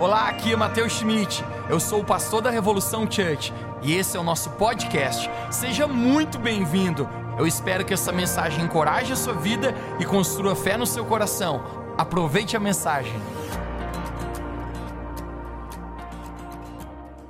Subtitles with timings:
[0.00, 1.44] Olá, aqui é Matheus Schmidt.
[1.68, 5.28] Eu sou o pastor da Revolução Church e esse é o nosso podcast.
[5.52, 7.06] Seja muito bem-vindo.
[7.38, 11.62] Eu espero que essa mensagem encoraje a sua vida e construa fé no seu coração.
[11.98, 13.12] Aproveite a mensagem.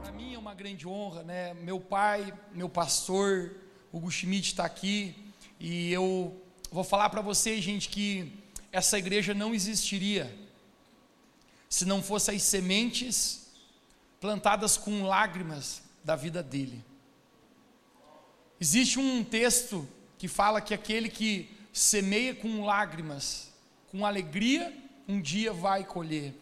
[0.00, 1.54] Para mim é uma grande honra, né?
[1.54, 3.50] Meu pai, meu pastor,
[3.92, 6.40] Hugo Schmidt está aqui e eu
[6.70, 8.32] vou falar para vocês, gente, que
[8.70, 10.39] essa igreja não existiria
[11.70, 13.46] se não fossem as sementes
[14.20, 16.84] plantadas com lágrimas da vida dele.
[18.60, 23.50] Existe um texto que fala que aquele que semeia com lágrimas,
[23.90, 24.76] com alegria,
[25.08, 26.34] um dia vai colher.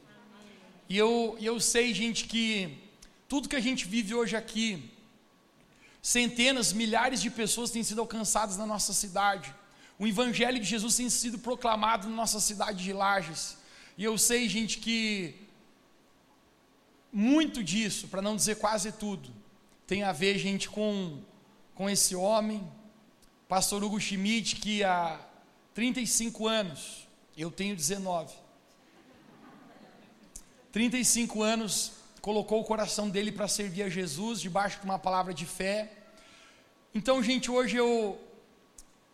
[0.88, 2.82] E eu, eu sei, gente, que
[3.28, 4.90] tudo que a gente vive hoje aqui,
[6.00, 9.54] centenas, milhares de pessoas têm sido alcançadas na nossa cidade.
[9.98, 13.57] O Evangelho de Jesus tem sido proclamado na nossa cidade de Lages.
[13.98, 15.34] E eu sei, gente, que
[17.12, 19.28] muito disso, para não dizer quase tudo,
[19.88, 21.18] tem a ver, gente, com,
[21.74, 22.64] com esse homem,
[23.48, 25.18] pastor Hugo Schmidt, que há
[25.74, 28.32] 35 anos, eu tenho 19,
[30.70, 35.44] 35 anos colocou o coração dele para servir a Jesus, debaixo de uma palavra de
[35.44, 35.90] fé.
[36.94, 38.16] Então, gente, hoje eu,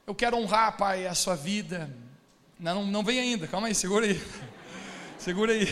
[0.06, 1.90] eu quero honrar, Pai, a sua vida.
[2.60, 4.20] Não, não vem ainda, calma aí, segura aí.
[5.25, 5.67] Segura aí.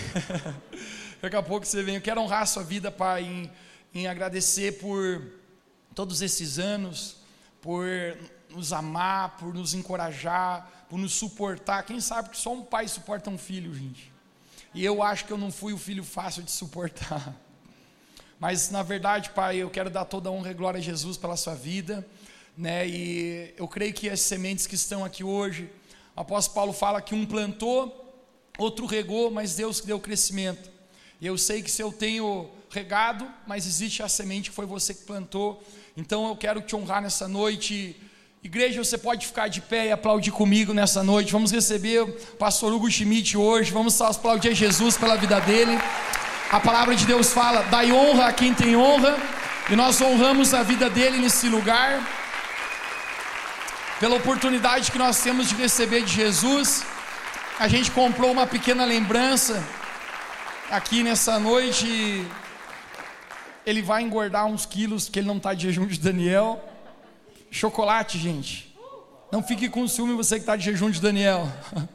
[1.20, 1.96] Daqui a pouco você vem.
[1.96, 3.50] Eu quero honrar a sua vida, Pai, em,
[3.94, 5.30] em agradecer por
[5.94, 7.16] todos esses anos,
[7.60, 7.84] por
[8.48, 11.82] nos amar, por nos encorajar, por nos suportar.
[11.82, 14.10] Quem sabe que só um pai suporta um filho, gente.
[14.72, 17.36] E eu acho que eu não fui o filho fácil de suportar.
[18.40, 21.36] Mas na verdade, Pai, eu quero dar toda a honra e glória a Jesus pela
[21.36, 22.08] sua vida,
[22.56, 22.88] né?
[22.88, 25.70] E eu creio que as sementes que estão aqui hoje,
[26.16, 28.01] o apóstolo Paulo fala que um plantou,
[28.58, 30.70] outro regou, mas Deus deu crescimento.
[31.20, 35.04] Eu sei que se eu tenho regado, mas existe a semente que foi você que
[35.04, 35.62] plantou.
[35.96, 37.96] Então eu quero te honrar nessa noite.
[38.42, 41.32] Igreja, você pode ficar de pé e aplaudir comigo nessa noite.
[41.32, 43.70] Vamos receber o pastor Hugo Schmidt hoje.
[43.70, 45.78] Vamos aplaudir Jesus pela vida dele.
[46.50, 49.16] A palavra de Deus fala: dai honra a quem tem honra.
[49.70, 52.04] E nós honramos a vida dele nesse lugar.
[54.00, 56.84] Pela oportunidade que nós temos de receber de Jesus
[57.58, 59.62] a gente comprou uma pequena lembrança
[60.70, 62.26] aqui nessa noite.
[63.64, 66.62] Ele vai engordar uns quilos, que ele não está de jejum de Daniel.
[67.50, 68.74] Chocolate, gente.
[69.30, 71.50] Não fique com ciúme você que está de jejum de Daniel.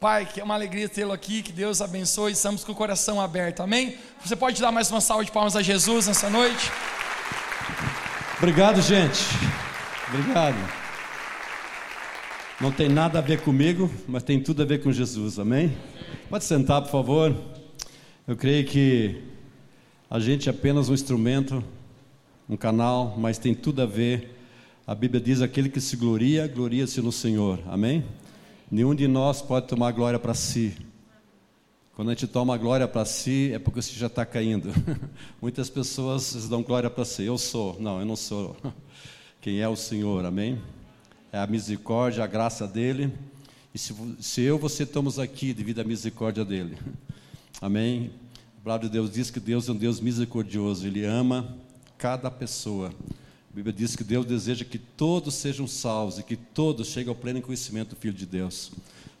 [0.00, 3.62] Pai, que é uma alegria tê-lo aqui, que Deus abençoe, estamos com o coração aberto,
[3.62, 3.98] amém?
[4.24, 6.72] Você pode dar mais uma salva de palmas a Jesus nessa noite?
[8.38, 9.20] Obrigado, gente.
[10.08, 10.79] Obrigado.
[12.60, 15.74] Não tem nada a ver comigo, mas tem tudo a ver com Jesus, amém?
[16.28, 17.34] Pode sentar, por favor.
[18.28, 19.22] Eu creio que
[20.10, 21.64] a gente é apenas um instrumento,
[22.46, 24.36] um canal, mas tem tudo a ver.
[24.86, 28.04] A Bíblia diz: aquele que se gloria, gloria-se no Senhor, amém?
[28.70, 30.76] Nenhum de nós pode tomar glória para si.
[31.96, 34.70] Quando a gente toma glória para si, é porque você já está caindo.
[35.40, 37.24] Muitas pessoas dão glória para si.
[37.24, 37.80] Eu sou.
[37.80, 38.54] Não, eu não sou.
[39.40, 40.60] Quem é o Senhor, amém?
[41.32, 43.12] É a misericórdia, a graça dele.
[43.72, 46.76] E se, se eu você estamos aqui devido à misericórdia dele.
[47.60, 48.10] Amém?
[48.60, 51.56] A palavra de Deus diz que Deus é um Deus misericordioso, ele ama
[51.96, 52.88] cada pessoa.
[52.88, 57.14] A Bíblia diz que Deus deseja que todos sejam salvos e que todos cheguem ao
[57.14, 58.72] pleno conhecimento do Filho de Deus.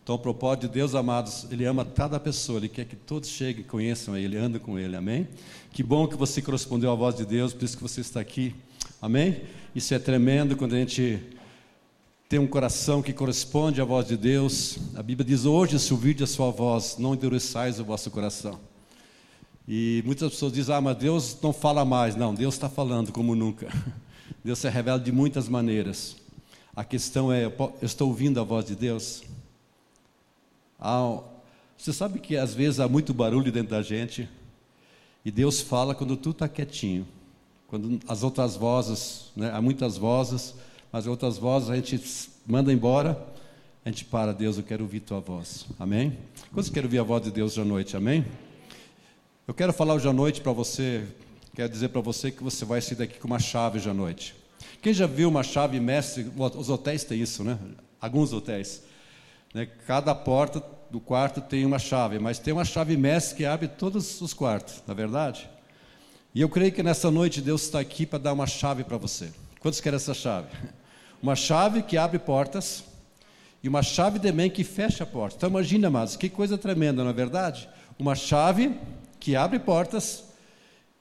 [0.02, 3.64] Então, o propósito de Deus, amados, Ele ama cada pessoa, Ele quer que todos cheguem,
[3.64, 5.28] conheçam Ele, andem com Ele, amém?
[5.72, 8.54] Que bom que você correspondeu à voz de Deus, por isso que você está aqui,
[9.00, 9.42] amém?
[9.74, 11.20] Isso é tremendo quando a gente
[12.30, 14.78] tem um coração que corresponde à voz de Deus.
[14.94, 18.60] A Bíblia diz: Hoje, se ouvirdes a sua voz, não endureçais o vosso coração.
[19.66, 22.14] E muitas pessoas dizem: Ah, mas Deus não fala mais.
[22.14, 23.68] Não, Deus está falando como nunca.
[24.44, 26.14] Deus se revela de muitas maneiras.
[26.74, 29.24] A questão é: eu estou ouvindo a voz de Deus?
[30.78, 31.18] Ah,
[31.76, 34.28] você sabe que às vezes há muito barulho dentro da gente
[35.24, 37.08] e Deus fala quando tu está quietinho.
[37.66, 40.54] Quando as outras vozes, né, há muitas vozes
[40.92, 42.00] mas outras vozes a gente
[42.46, 43.20] manda embora,
[43.84, 45.66] a gente para, Deus, eu quero ouvir tua voz.
[45.78, 46.18] Amém?
[46.52, 47.96] Quantos querem ouvir a voz de Deus hoje à noite?
[47.96, 48.24] Amém?
[49.46, 51.06] Eu quero falar hoje à noite para você,
[51.54, 54.34] quero dizer para você que você vai sair daqui com uma chave hoje à noite.
[54.82, 56.30] Quem já viu uma chave mestre?
[56.56, 57.58] Os hotéis têm isso, né?
[58.00, 58.82] Alguns hotéis.
[59.54, 59.66] Né?
[59.86, 64.20] Cada porta do quarto tem uma chave, mas tem uma chave mestre que abre todos
[64.20, 65.48] os quartos, na é verdade?
[66.34, 69.30] E eu creio que nessa noite Deus está aqui para dar uma chave para você.
[69.60, 70.48] Quantos querem essa chave?
[71.22, 72.84] Uma chave que abre portas
[73.62, 75.36] e uma chave também que fecha portas.
[75.36, 77.68] Então imagina, amados, que coisa tremenda, não é verdade?
[78.00, 78.74] uma chave
[79.20, 80.24] que abre portas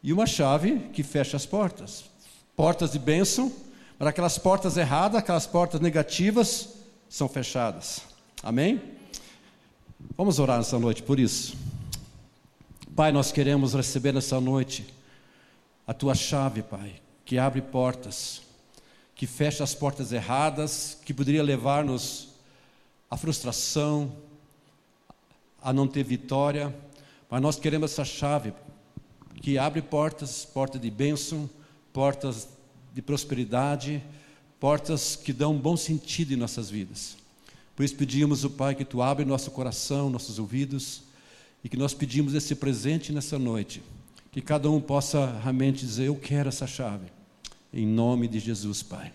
[0.04, 2.04] e uma chave que fecha as portas.
[2.56, 3.52] Portas de bênção,
[3.98, 6.70] mas aquelas portas erradas, aquelas portas negativas,
[7.08, 8.02] são fechadas.
[8.44, 8.82] Amém?
[10.18, 11.56] Vamos orar nessa noite por isso.
[12.96, 14.86] Pai, nós queremos receber nessa noite
[15.88, 18.42] a tua chave, Pai, que abre portas,
[19.20, 22.30] que fecha as portas erradas, que poderia levar-nos
[23.12, 24.16] à frustração,
[25.62, 26.74] a não ter vitória,
[27.30, 28.54] mas nós queremos essa chave
[29.42, 31.50] que abre portas, portas de bênção,
[31.92, 32.48] portas
[32.94, 34.02] de prosperidade,
[34.58, 37.18] portas que dão um bom sentido em nossas vidas.
[37.76, 41.02] Por isso pedimos, o Pai, que Tu abre nosso coração, nossos ouvidos,
[41.62, 43.84] e que nós pedimos esse presente nessa noite.
[44.32, 47.19] Que cada um possa realmente dizer: Eu quero essa chave.
[47.72, 49.14] Em nome de Jesus, Pai.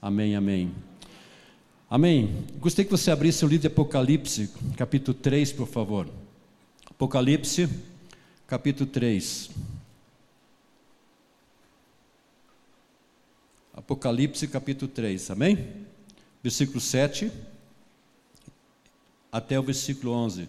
[0.00, 0.74] Amém, amém.
[1.88, 2.44] Amém.
[2.58, 6.06] Gostei que você abrisse o livro de Apocalipse, capítulo 3, por favor.
[6.84, 7.66] Apocalipse,
[8.46, 9.50] capítulo 3.
[13.72, 15.66] Apocalipse, capítulo 3, amém?
[16.42, 17.32] Versículo 7
[19.32, 20.46] até o versículo 11.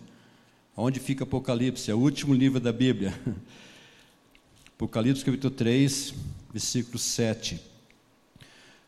[0.75, 1.89] Onde fica Apocalipse?
[1.89, 3.17] É o último livro da Bíblia.
[4.75, 6.13] Apocalipse capítulo 3,
[6.55, 7.59] versículo 7.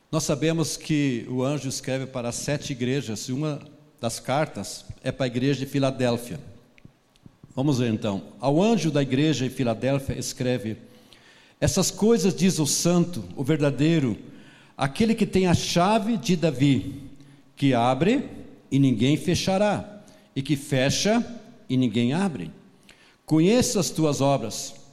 [0.09, 3.59] Nós sabemos que o anjo escreve para sete igrejas, e uma
[3.99, 6.39] das cartas é para a igreja de Filadélfia.
[7.53, 8.23] Vamos ver então.
[8.39, 10.77] Ao anjo da igreja em Filadélfia escreve:
[11.59, 14.17] Essas coisas diz o santo, o verdadeiro,
[14.77, 17.03] aquele que tem a chave de Davi,
[17.53, 18.29] que abre
[18.71, 20.03] e ninguém fechará,
[20.33, 21.21] e que fecha
[21.67, 22.49] e ninguém abre.
[23.25, 24.86] Conheço as tuas obras.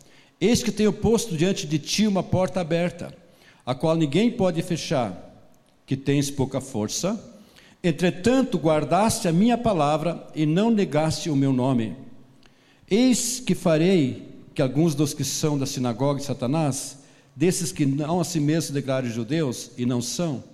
[0.44, 3.16] Eis que tenho posto diante de ti uma porta aberta,
[3.64, 5.34] a qual ninguém pode fechar,
[5.86, 7.18] que tens pouca força.
[7.82, 11.96] Entretanto, guardaste a minha palavra e não negaste o meu nome.
[12.90, 16.98] Eis que farei que alguns dos que são da sinagoga de Satanás,
[17.34, 20.44] desses que não a si mesmos declaram judeus e não são,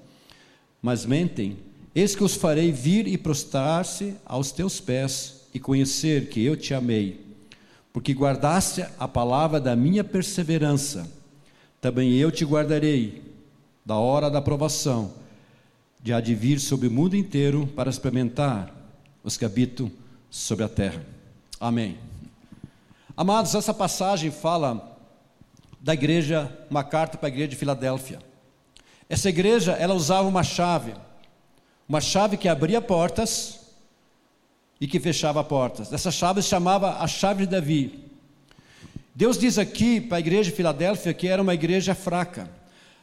[0.81, 1.57] mas mentem,
[1.93, 6.73] Eis que os farei vir e prostrar-se aos teus pés e conhecer que eu te
[6.75, 7.30] amei,
[7.93, 11.09] porque guardaste a palavra da minha perseverança.
[11.81, 13.23] Também eu te guardarei
[13.85, 15.13] da hora da aprovação,
[16.03, 18.73] de há de vir sobre o mundo inteiro para experimentar
[19.23, 19.91] os que habitam
[20.31, 21.05] sobre a terra.
[21.59, 21.99] Amém.
[23.17, 24.99] Amados, essa passagem fala
[25.81, 28.19] da igreja, uma carta para a igreja de Filadélfia.
[29.09, 30.95] Essa igreja, ela usava uma chave
[31.91, 33.60] uma chave que abria portas
[34.81, 35.93] e que fechava portas.
[35.93, 38.11] Essa chave se chamava a chave de Davi.
[39.15, 42.51] Deus diz aqui para a igreja de Filadélfia que era uma igreja fraca,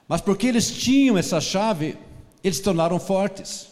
[0.07, 1.95] mas porque eles tinham essa chave,
[2.43, 3.67] eles se tornaram fortes.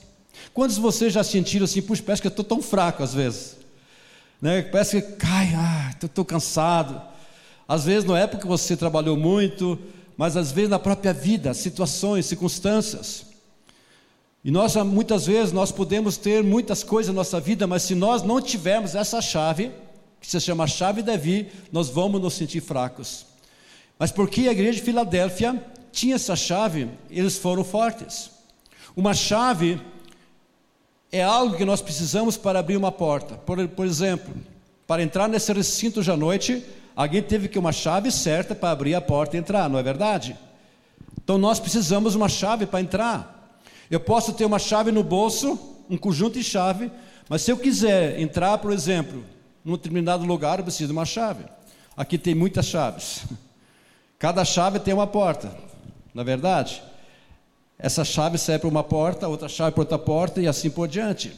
[0.54, 3.58] Quantos de vocês já sentiram assim, puxa, parece que eu estou tão fraco às vezes?
[4.42, 4.62] Né?
[4.62, 7.02] Parece que cai, ah, estou cansado.
[7.68, 9.80] Às vezes não é porque você trabalhou muito,
[10.16, 13.26] mas às vezes na própria vida, situações, circunstâncias.
[14.46, 18.22] E nós, muitas vezes, nós podemos ter muitas coisas na nossa vida, mas se nós
[18.22, 19.72] não tivermos essa chave,
[20.22, 23.26] que se chama chave Davi, nós vamos nos sentir fracos.
[23.98, 25.60] Mas porque a igreja de Filadélfia
[25.92, 28.30] tinha essa chave, eles foram fortes.
[28.96, 29.82] Uma chave
[31.12, 33.34] é algo que nós precisamos para abrir uma porta.
[33.34, 34.32] Por, por exemplo,
[34.86, 36.64] para entrar nesse recinto hoje à noite,
[36.96, 40.38] alguém teve que uma chave certa para abrir a porta e entrar, não é verdade?
[41.24, 43.35] Então nós precisamos uma chave para entrar.
[43.90, 46.92] Eu posso ter uma chave no bolso, um conjunto de chave,
[47.30, 49.24] mas se eu quiser entrar, por exemplo,
[49.64, 51.46] num determinado lugar, eu preciso de uma chave.
[51.96, 53.26] Aqui tem muitas chaves.
[54.20, 55.56] Cada chave tem uma porta,
[56.14, 56.82] na é verdade.
[57.78, 61.36] Essa chave serve para uma porta, outra chave para outra porta e assim por diante.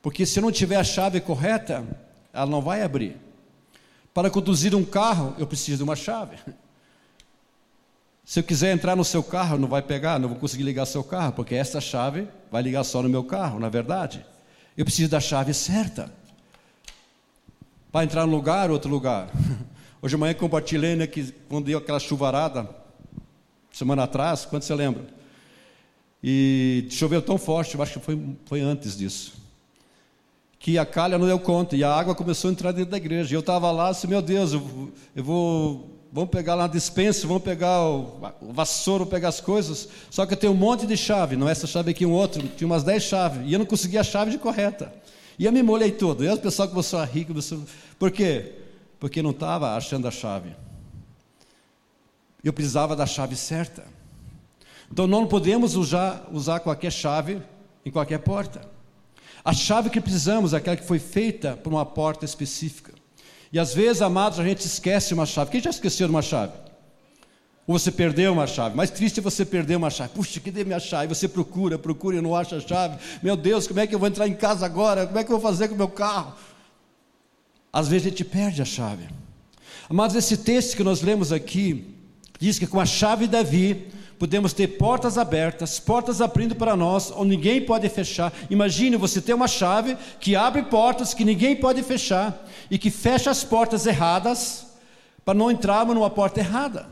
[0.00, 1.84] Porque se eu não tiver a chave correta,
[2.32, 3.16] ela não vai abrir.
[4.12, 6.36] Para conduzir um carro, eu preciso de uma chave.
[8.24, 11.04] Se eu quiser entrar no seu carro, não vai pegar, não vou conseguir ligar seu
[11.04, 14.24] carro, porque essa chave vai ligar só no meu carro, na é verdade.
[14.76, 16.10] Eu preciso da chave certa.
[17.92, 19.28] Para entrar num lugar, outro lugar.
[20.00, 22.68] Hoje de manhã compartilhei né, que quando deu aquela chuvarada,
[23.70, 25.06] semana atrás, quando você lembra?
[26.22, 29.34] E choveu tão forte, eu acho que foi, foi antes disso.
[30.58, 33.34] Que a calha não deu conta e a água começou a entrar dentro da igreja.
[33.34, 37.26] E eu estava lá, assim, meu Deus, eu, eu vou vamos pegar lá na dispensa,
[37.26, 39.88] vamos pegar o, o vassouro, pegar as coisas.
[40.08, 42.40] Só que eu tenho um monte de chave, não é essa chave aqui, um outro,
[42.56, 44.94] tinha umas 10 chaves, e eu não conseguia a chave de correta.
[45.36, 46.24] E eu me molhei todo.
[46.24, 47.60] E o pessoal começou a rir, começou...
[47.98, 48.52] por quê?
[49.00, 50.54] Porque não estava achando a chave.
[52.44, 53.84] Eu precisava da chave certa.
[54.92, 57.42] Então não podemos usar, usar qualquer chave
[57.84, 58.60] em qualquer porta.
[59.44, 62.93] A chave que precisamos é aquela que foi feita para uma porta específica.
[63.54, 65.52] E às vezes, amados, a gente esquece uma chave.
[65.52, 66.52] Quem já esqueceu uma chave?
[67.68, 68.74] Ou você perdeu uma chave.
[68.74, 70.10] Mais triste é você perder uma chave.
[70.12, 71.06] Puxa, cadê minha chave?
[71.14, 72.98] Você procura, procura e não acha a chave.
[73.22, 75.06] Meu Deus, como é que eu vou entrar em casa agora?
[75.06, 76.34] Como é que eu vou fazer com o meu carro?
[77.72, 79.06] Às vezes a gente perde a chave.
[79.88, 81.94] Amados, esse texto que nós lemos aqui
[82.40, 83.86] diz que com a chave de Davi
[84.18, 88.32] podemos ter portas abertas, portas abrindo para nós, onde ninguém pode fechar.
[88.48, 93.30] Imagine você ter uma chave que abre portas que ninguém pode fechar e que fecha
[93.30, 94.66] as portas erradas
[95.24, 96.86] para não entrarmos numa porta errada.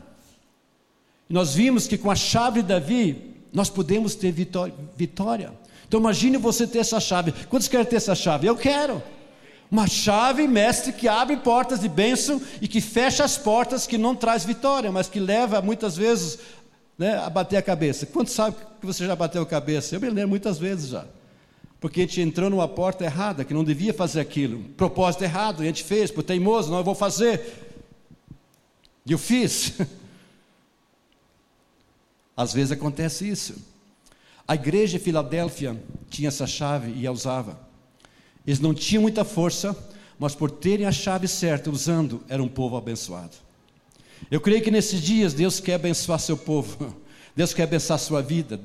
[1.29, 5.53] Nós vimos que com a chave de Davi, nós podemos ter vitória.
[5.87, 7.31] Então imagine você ter essa chave.
[7.49, 8.47] Quantos querem ter essa chave?
[8.47, 9.01] Eu quero.
[9.71, 14.15] Uma chave, mestre, que abre portas de bênção e que fecha as portas que não
[14.15, 16.37] traz vitória, mas que leva muitas vezes
[16.97, 18.05] né, a bater a cabeça.
[18.05, 19.95] Quantos sabe que você já bateu a cabeça?
[19.95, 21.05] Eu me lembro muitas vezes já.
[21.79, 24.63] Porque a gente entrou numa porta errada, que não devia fazer aquilo.
[24.77, 27.41] Propósito errado, e a gente fez, por teimoso, não, eu vou fazer.
[29.05, 29.73] E eu fiz.
[32.37, 33.55] Às vezes acontece isso.
[34.47, 37.59] A igreja de Filadélfia tinha essa chave e a usava.
[38.45, 39.75] Eles não tinham muita força,
[40.17, 43.35] mas por terem a chave certa, usando, era um povo abençoado.
[44.29, 46.95] Eu creio que nesses dias Deus quer abençoar seu povo,
[47.35, 48.59] Deus quer abençoar sua vida,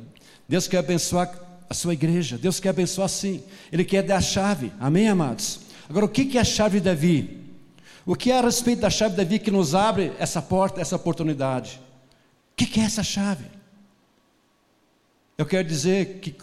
[0.48, 1.32] Deus quer abençoar
[1.68, 5.60] a sua igreja, Deus quer abençoar sim, Ele quer dar a chave, amém, amados?
[5.88, 7.38] Agora, o que é a chave de Davi?
[8.04, 10.96] O que é a respeito da chave de Davi que nos abre essa porta, essa
[10.96, 11.80] oportunidade?
[12.52, 13.44] O que é essa chave?
[15.36, 16.34] Eu quero dizer que,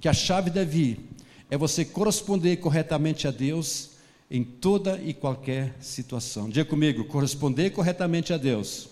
[0.00, 1.08] que a chave de Davi
[1.50, 3.95] é você corresponder corretamente a Deus
[4.30, 6.48] em toda e qualquer situação.
[6.48, 8.88] Diga comigo, corresponder corretamente a Deus.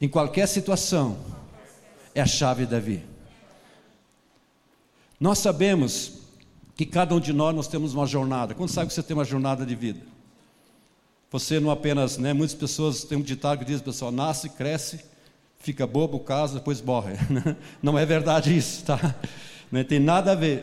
[0.00, 1.18] Em qualquer situação
[2.14, 3.02] é a chave de Davi.
[5.18, 6.12] Nós sabemos
[6.74, 8.54] que cada um de nós nós temos uma jornada.
[8.54, 10.00] Quando sabe que você tem uma jornada de vida?
[11.30, 15.00] Você não apenas, né, muitas pessoas têm um ditado que diz, pessoal, nasce, cresce,
[15.58, 17.14] fica bobo, casa, depois morre.
[17.82, 19.16] Não é verdade isso, tá?
[19.70, 20.62] Não tem nada a ver.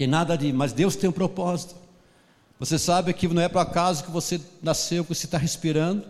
[0.00, 1.74] Tem nada de, mas Deus tem um propósito.
[2.58, 6.06] Você sabe que não é por acaso que você nasceu, que você está respirando.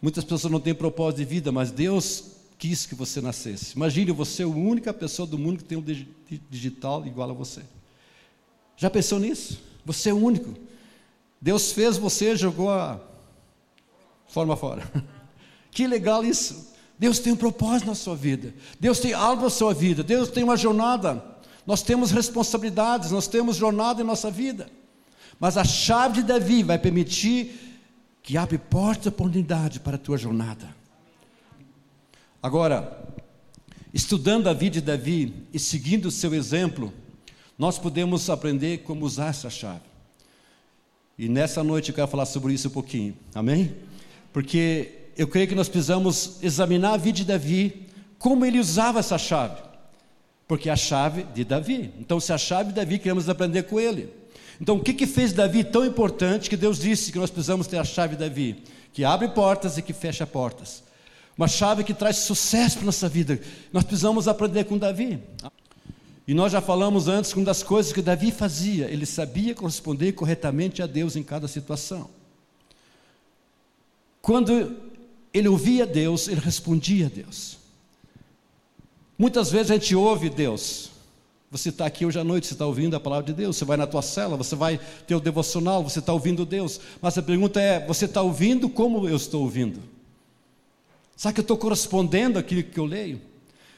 [0.00, 2.24] Muitas pessoas não têm propósito de vida, mas Deus
[2.56, 3.76] quis que você nascesse.
[3.76, 5.84] Imagine você, a única pessoa do mundo que tem um
[6.48, 7.60] digital igual a você.
[8.78, 9.60] Já pensou nisso?
[9.84, 10.54] Você é o único.
[11.38, 12.98] Deus fez você, jogou a
[14.26, 14.90] forma fora.
[15.70, 16.72] Que legal isso.
[16.98, 18.54] Deus tem um propósito na sua vida.
[18.80, 20.02] Deus tem algo na sua vida.
[20.02, 21.36] Deus tem uma jornada.
[21.68, 24.70] Nós temos responsabilidades, nós temos jornada em nossa vida.
[25.38, 27.78] Mas a chave de Davi vai permitir
[28.22, 30.66] que abre porta de oportunidade para a tua jornada.
[32.42, 33.06] Agora,
[33.92, 36.90] estudando a vida de Davi e seguindo o seu exemplo,
[37.58, 39.82] nós podemos aprender como usar essa chave.
[41.18, 43.14] E nessa noite eu quero falar sobre isso um pouquinho.
[43.34, 43.76] Amém?
[44.32, 49.18] Porque eu creio que nós precisamos examinar a vida de Davi, como ele usava essa
[49.18, 49.67] chave.
[50.48, 51.92] Porque é a chave de Davi.
[52.00, 54.08] Então, se é a chave de Davi, queremos aprender com ele.
[54.60, 57.76] Então, o que, que fez Davi tão importante que Deus disse que nós precisamos ter
[57.76, 58.64] a chave de Davi?
[58.92, 60.82] Que abre portas e que fecha portas.
[61.36, 63.38] Uma chave que traz sucesso para a nossa vida.
[63.72, 65.22] Nós precisamos aprender com Davi.
[66.26, 70.12] E nós já falamos antes que uma das coisas que Davi fazia, ele sabia corresponder
[70.12, 72.10] corretamente a Deus em cada situação.
[74.20, 74.76] Quando
[75.32, 77.57] ele ouvia Deus, ele respondia a Deus.
[79.18, 80.90] Muitas vezes a gente ouve Deus.
[81.50, 83.76] Você está aqui hoje à noite, você está ouvindo a palavra de Deus, você vai
[83.76, 86.78] na tua cela, você vai ter o devocional, você está ouvindo Deus.
[87.00, 89.80] Mas a pergunta é: você está ouvindo como eu estou ouvindo?
[91.16, 93.20] Será que eu estou correspondendo àquilo que eu leio?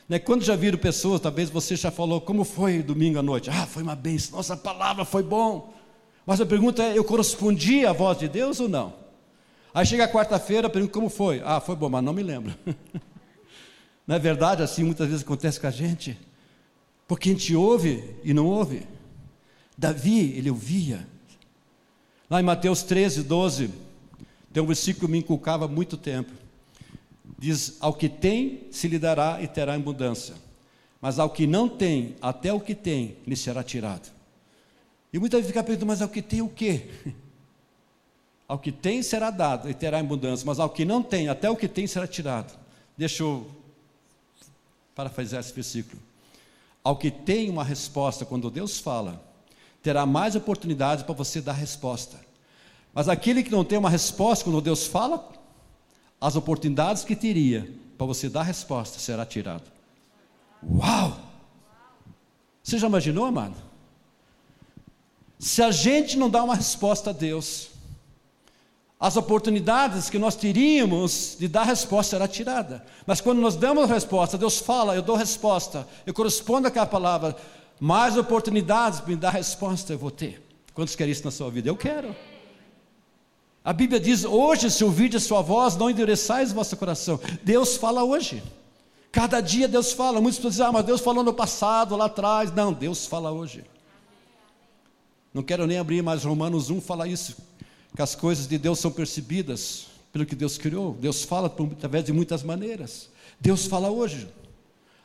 [0.06, 0.18] Né?
[0.18, 3.48] Quando já viram pessoas, talvez você já falou, como foi domingo à noite?
[3.48, 5.72] Ah, foi uma bênção, nossa palavra foi bom.
[6.26, 8.92] Mas a pergunta é: eu correspondi à voz de Deus ou não?
[9.72, 11.40] Aí chega a quarta-feira, pergunto como foi.
[11.44, 12.52] Ah, foi bom, mas não me lembro.
[14.14, 16.18] é verdade assim muitas vezes acontece com a gente?
[17.06, 18.86] Porque a gente ouve e não ouve.
[19.76, 21.06] Davi, ele ouvia.
[22.28, 23.70] Lá em Mateus 13, 12,
[24.52, 26.30] tem um versículo que me inculcava há muito tempo.
[27.38, 30.34] Diz: Ao que tem, se lhe dará e terá abundância.
[31.00, 34.10] Mas ao que não tem, até o que tem, lhe será tirado.
[35.12, 36.88] E muitas vezes fica perguntando, mas ao que tem o quê?
[38.46, 41.54] Ao que tem será dado e terá abundância, mas ao que não tem, até o
[41.54, 42.58] que tem será tirado.
[42.98, 43.48] Deixa eu
[44.94, 46.00] parafrasear esse versículo.
[46.82, 49.22] Ao que tem uma resposta, quando Deus fala,
[49.82, 52.18] terá mais oportunidades para você dar resposta.
[52.92, 55.30] Mas aquele que não tem uma resposta, quando Deus fala,
[56.20, 59.70] as oportunidades que teria para você dar resposta será tirado.
[60.62, 61.18] Uau!
[62.62, 63.56] Você já imaginou, amado?
[65.38, 67.70] Se a gente não dá uma resposta a Deus,
[69.00, 72.84] as oportunidades que nós teríamos de dar resposta será tirada.
[73.06, 77.34] Mas quando nós damos resposta, Deus fala, eu dou resposta, eu correspondo àquela palavra,
[77.80, 80.42] mais oportunidades para me dar resposta eu vou ter.
[80.74, 81.66] Quantos querem isso na sua vida?
[81.66, 82.14] Eu quero.
[83.64, 87.18] A Bíblia diz: hoje, se ouvir a sua voz, não endureçais o vosso coração.
[87.42, 88.42] Deus fala hoje.
[89.10, 90.22] Cada dia Deus fala.
[90.22, 92.52] Pessoas dizem, ah, mas Deus falou no passado, lá atrás.
[92.52, 93.64] Não, Deus fala hoje.
[95.32, 97.49] Não quero nem abrir mais Romanos 1 falar isso
[97.94, 100.94] que as coisas de Deus são percebidas pelo que Deus criou.
[100.94, 103.08] Deus fala através de muitas maneiras.
[103.40, 104.28] Deus fala hoje.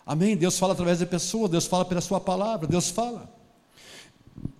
[0.06, 0.36] Amém?
[0.38, 3.34] Deus fala através de pessoas, Deus fala pela sua palavra, Deus fala.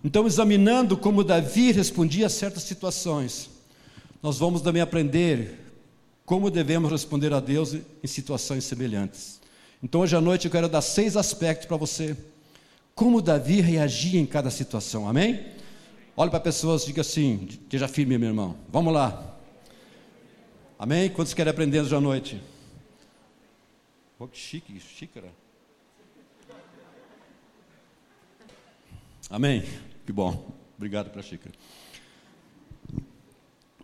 [0.02, 3.48] Então, examinando como Davi respondia a certas situações,
[4.22, 5.60] nós vamos também aprender
[6.24, 9.40] como devemos responder a Deus em situações semelhantes.
[9.80, 12.16] Então, hoje à noite eu quero dar seis aspectos para você,
[12.94, 15.44] como Davi reagia em cada situação, amém?
[16.18, 18.56] Olhe para pessoas e diga assim: esteja firme, meu irmão.
[18.70, 19.36] Vamos lá.
[20.78, 21.10] Amém?
[21.10, 22.40] Quantos querem aprender hoje à noite?
[24.18, 25.30] Oh, que chique, xícara.
[29.28, 29.62] Amém?
[30.06, 30.50] Que bom.
[30.78, 31.54] Obrigado pela xícara.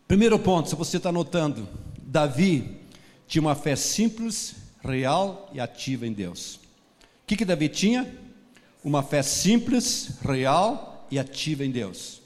[0.08, 2.80] Primeiro ponto, se você está notando, Davi
[3.26, 6.54] tinha uma fé simples, real e ativa em Deus.
[6.54, 8.10] O que, que Davi tinha?
[8.82, 12.21] Uma fé simples, real e ativa em Deus.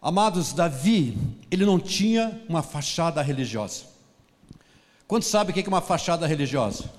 [0.00, 1.18] Amados, Davi,
[1.50, 3.84] ele não tinha uma fachada religiosa.
[5.06, 6.92] Quantos sabem o que é uma fachada religiosa?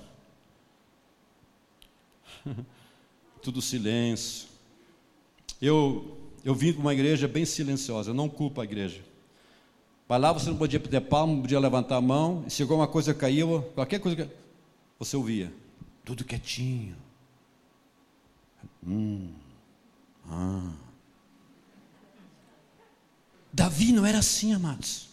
[3.42, 4.48] Tudo silêncio.
[5.62, 9.02] Eu, eu vim para uma igreja bem silenciosa, eu não culpo a igreja.
[10.06, 12.86] Para lá você não podia pedir palma, não podia levantar a mão, e se alguma
[12.86, 14.30] coisa caiu, qualquer coisa que
[14.98, 15.52] você ouvia.
[16.04, 16.96] Tudo quietinho.
[18.86, 19.30] Hum.
[20.28, 20.89] Ah.
[23.52, 25.08] Davi não era assim, amados.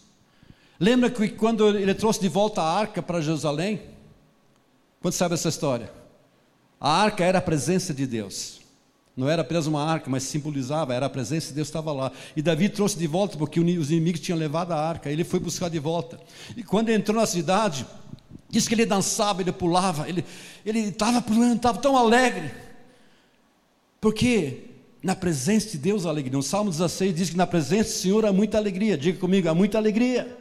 [0.78, 3.82] Lembra que quando ele trouxe de volta a arca para Jerusalém?
[5.00, 5.90] Quanto sabe essa história?
[6.80, 8.60] A arca era a presença de Deus.
[9.16, 12.12] Não era apenas uma arca, mas simbolizava, era a presença de Deus estava lá.
[12.36, 15.68] E Davi trouxe de volta, porque os inimigos tinham levado a arca, ele foi buscar
[15.68, 16.20] de volta.
[16.56, 17.84] E quando entrou na cidade,
[18.48, 20.24] disse que ele dançava, ele pulava, ele
[20.64, 22.52] estava pulando, estava tão alegre.
[24.00, 24.67] Porque
[25.02, 26.36] na presença de Deus, a alegria.
[26.36, 28.96] No Salmo 16 diz que na presença do Senhor há muita alegria.
[28.96, 30.36] Diga comigo, há muita alegria.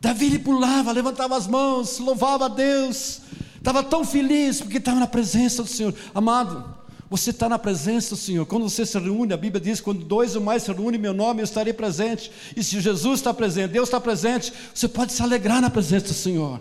[0.00, 3.20] Davi ele pulava, levantava as mãos, louvava a Deus.
[3.56, 5.94] Estava tão feliz porque estava na presença do Senhor.
[6.14, 6.76] Amado,
[7.10, 8.46] você está na presença do Senhor.
[8.46, 11.14] Quando você se reúne, a Bíblia diz: quando dois ou mais se reúnem em meu
[11.14, 12.30] nome, eu estarei presente.
[12.56, 16.14] E se Jesus está presente, Deus está presente, você pode se alegrar na presença do
[16.14, 16.60] Senhor.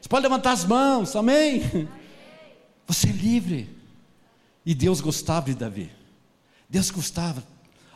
[0.00, 1.88] Você pode levantar as mãos, amém?
[2.86, 3.75] Você é livre.
[4.66, 5.92] E Deus gostava de Davi.
[6.68, 7.46] Deus gostava.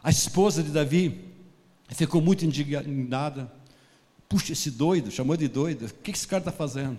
[0.05, 1.25] A esposa de Davi
[1.89, 3.53] ficou muito indignada.
[4.29, 5.87] Puxa, esse doido, chamou de doido.
[5.87, 6.99] O que esse cara está fazendo?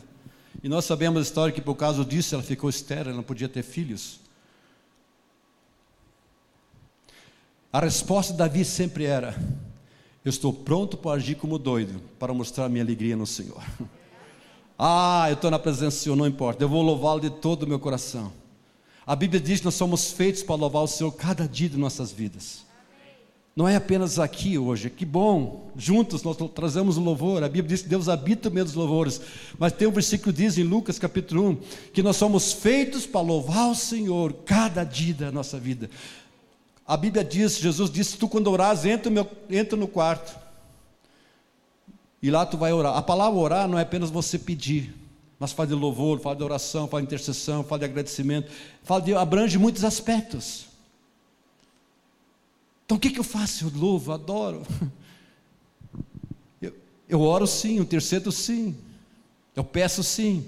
[0.62, 3.48] E nós sabemos a história que por causa disso ela ficou estéril, ela não podia
[3.48, 4.20] ter filhos.
[7.72, 9.34] A resposta de Davi sempre era:
[10.26, 13.64] Eu estou pronto para agir como doido, para mostrar minha alegria no Senhor.
[14.78, 17.68] ah, eu estou na presença do Senhor, não importa, eu vou louvá-lo de todo o
[17.68, 18.41] meu coração.
[19.12, 22.14] A Bíblia diz que nós somos feitos para louvar o Senhor cada dia de nossas
[22.14, 22.64] vidas.
[23.54, 27.44] Não é apenas aqui hoje, que bom, juntos nós trazemos o louvor.
[27.44, 29.20] A Bíblia diz que Deus habita no meio dos louvores.
[29.60, 31.56] Mas tem um versículo que diz em Lucas capítulo 1
[31.92, 35.90] que nós somos feitos para louvar o Senhor cada dia da nossa vida.
[36.88, 40.40] A Bíblia diz, Jesus disse: Tu quando orares, entra, meu, entra no quarto.
[42.24, 42.96] E lá tu vai orar.
[42.96, 45.01] A palavra orar não é apenas você pedir
[45.42, 48.52] mas fala de louvor, fala de oração, fala de intercessão, fala de agradecimento,
[48.84, 50.68] fala de abrange muitos aspectos.
[52.86, 53.66] Então o que, que eu faço?
[53.66, 54.62] Eu louvo, adoro.
[56.62, 56.74] Eu,
[57.10, 58.78] eu oro sim, o terceiro sim,
[59.56, 60.46] eu peço sim,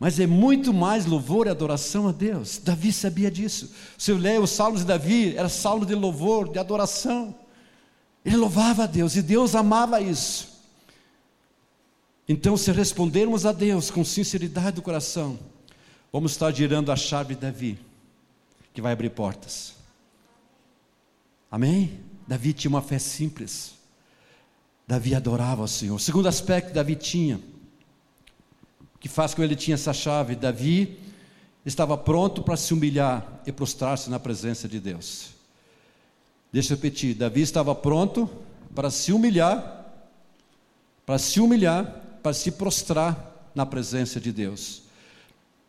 [0.00, 2.56] mas é muito mais louvor e adoração a Deus.
[2.56, 3.72] Davi sabia disso.
[3.98, 7.34] Se eu ler os salmos de Davi, era salmo de louvor, de adoração.
[8.24, 10.53] Ele louvava a Deus e Deus amava isso.
[12.28, 15.38] Então, se respondermos a Deus com sinceridade do coração,
[16.12, 17.78] vamos estar girando a chave de Davi,
[18.72, 19.74] que vai abrir portas.
[21.50, 22.00] Amém?
[22.26, 23.74] Davi tinha uma fé simples.
[24.86, 25.94] Davi adorava o Senhor.
[25.94, 27.40] O segundo aspecto que Davi tinha,
[28.98, 30.98] que faz com que ele tinha essa chave, Davi
[31.64, 35.30] estava pronto para se humilhar e prostrar-se na presença de Deus.
[36.50, 38.30] Deixa eu repetir, Davi estava pronto
[38.74, 39.92] para se humilhar,
[41.04, 44.84] para se humilhar para se prostrar na presença de Deus.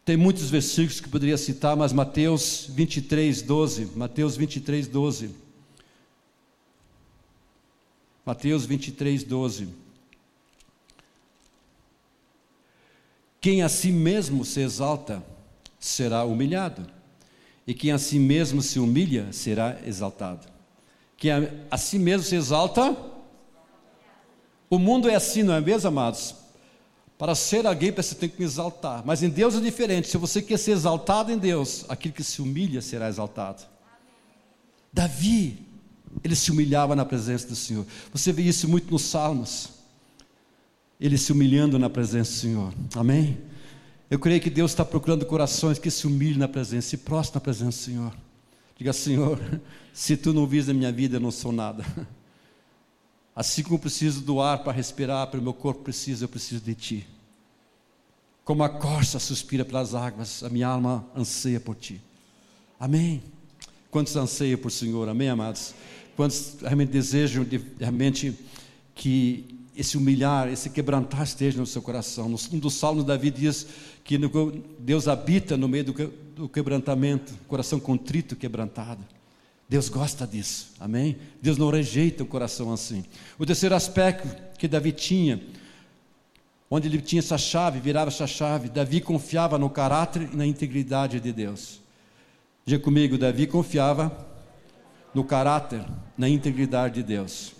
[0.05, 5.31] Tem muitos versículos que poderia citar, mas Mateus 23, 12, Mateus 23, 12,
[8.25, 9.67] Mateus 23, 12.
[13.41, 15.21] Quem a si mesmo se exalta
[15.77, 16.87] será humilhado,
[17.67, 20.47] e quem a si mesmo se humilha será exaltado.
[21.17, 22.95] Quem a, a si mesmo se exalta,
[24.69, 26.44] o mundo é assim, não é mesmo, amados?
[27.17, 29.03] Para ser alguém, você tem que me exaltar.
[29.05, 30.09] Mas em Deus é diferente.
[30.09, 33.63] Se você quer ser exaltado em Deus, aquele que se humilha será exaltado.
[34.91, 35.65] Davi,
[36.23, 37.85] ele se humilhava na presença do Senhor.
[38.11, 39.69] Você vê isso muito nos Salmos.
[40.99, 42.73] Ele se humilhando na presença do Senhor.
[42.95, 43.37] Amém?
[44.09, 47.41] Eu creio que Deus está procurando corações que se humilhem na presença, se prostrem na
[47.41, 48.13] presença do Senhor.
[48.77, 49.39] Diga, Senhor,
[49.93, 51.85] se tu não vis a minha vida, eu não sou nada.
[53.35, 56.61] Assim como eu preciso do ar para respirar, para o meu corpo precisa, eu preciso
[56.61, 57.07] de ti.
[58.45, 61.99] Como a corça suspira pelas águas, a minha alma anseia por ti.
[62.79, 63.21] Amém.
[63.91, 65.09] Quantos anseiam por Senhor?
[65.09, 65.73] Amém, amados?
[66.15, 68.37] Quantos realmente desejam de, realmente
[68.93, 69.45] que
[69.75, 72.33] esse humilhar, esse quebrantar esteja no seu coração?
[72.53, 73.67] Um dos salmos, Davi diz
[74.03, 74.17] que
[74.79, 79.03] Deus habita no meio do quebrantamento, coração contrito, quebrantado.
[79.67, 81.17] Deus gosta disso, amém?
[81.41, 83.03] Deus não rejeita um coração assim.
[83.37, 84.27] O terceiro aspecto
[84.59, 85.41] que Davi tinha,
[86.69, 91.19] onde ele tinha essa chave, virava essa chave, Davi confiava no caráter e na integridade
[91.19, 91.81] de Deus.
[92.63, 94.15] Diga comigo, Davi confiava
[95.15, 95.83] no caráter,
[96.15, 97.53] na integridade de Deus.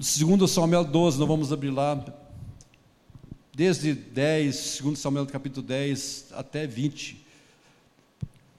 [0.00, 2.04] Segundo Samuel 12, nós vamos abrir lá,
[3.54, 7.23] desde 10, segundo Samuel capítulo 10 até 20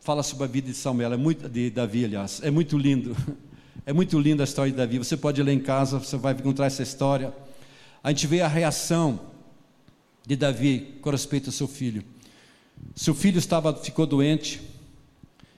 [0.06, 3.18] fala sobre a vida de Samuel, é muito de Davi, aliás, é muito lindo.
[3.88, 4.98] É muito linda a história de Davi.
[4.98, 7.32] Você pode ler em casa, você vai encontrar essa história.
[8.04, 9.20] A gente vê a reação
[10.26, 12.04] de Davi com respeito ao seu filho.
[12.96, 14.60] Seu filho estava ficou doente.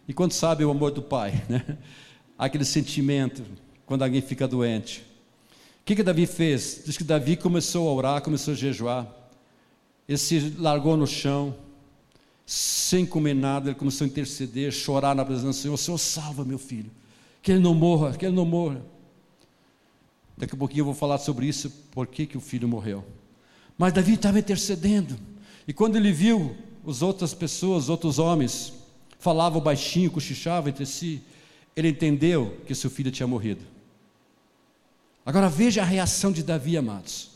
[0.09, 1.77] E quando sabe o amor do pai, né?
[2.37, 3.43] Aquele sentimento
[3.85, 5.05] quando alguém fica doente.
[5.79, 6.81] O que que Davi fez?
[6.85, 9.07] Diz que Davi começou a orar, começou a jejuar.
[10.05, 11.55] Ele se largou no chão,
[12.49, 16.57] sem comer nada, ele começou a interceder, chorar na presença do Senhor: Senhor, salva meu
[16.57, 16.89] filho,
[17.41, 18.81] que ele não morra, que ele não morra.
[20.37, 23.03] Daqui a pouquinho eu vou falar sobre isso, por que, que o filho morreu.
[23.77, 25.19] Mas Davi estava intercedendo,
[25.67, 26.55] e quando ele viu
[26.87, 28.71] as outras pessoas, os outros homens,
[29.19, 31.21] falavam baixinho, cochichavam entre si,
[31.75, 33.65] ele entendeu que seu filho tinha morrido.
[35.25, 37.31] Agora veja a reação de Davi, amados.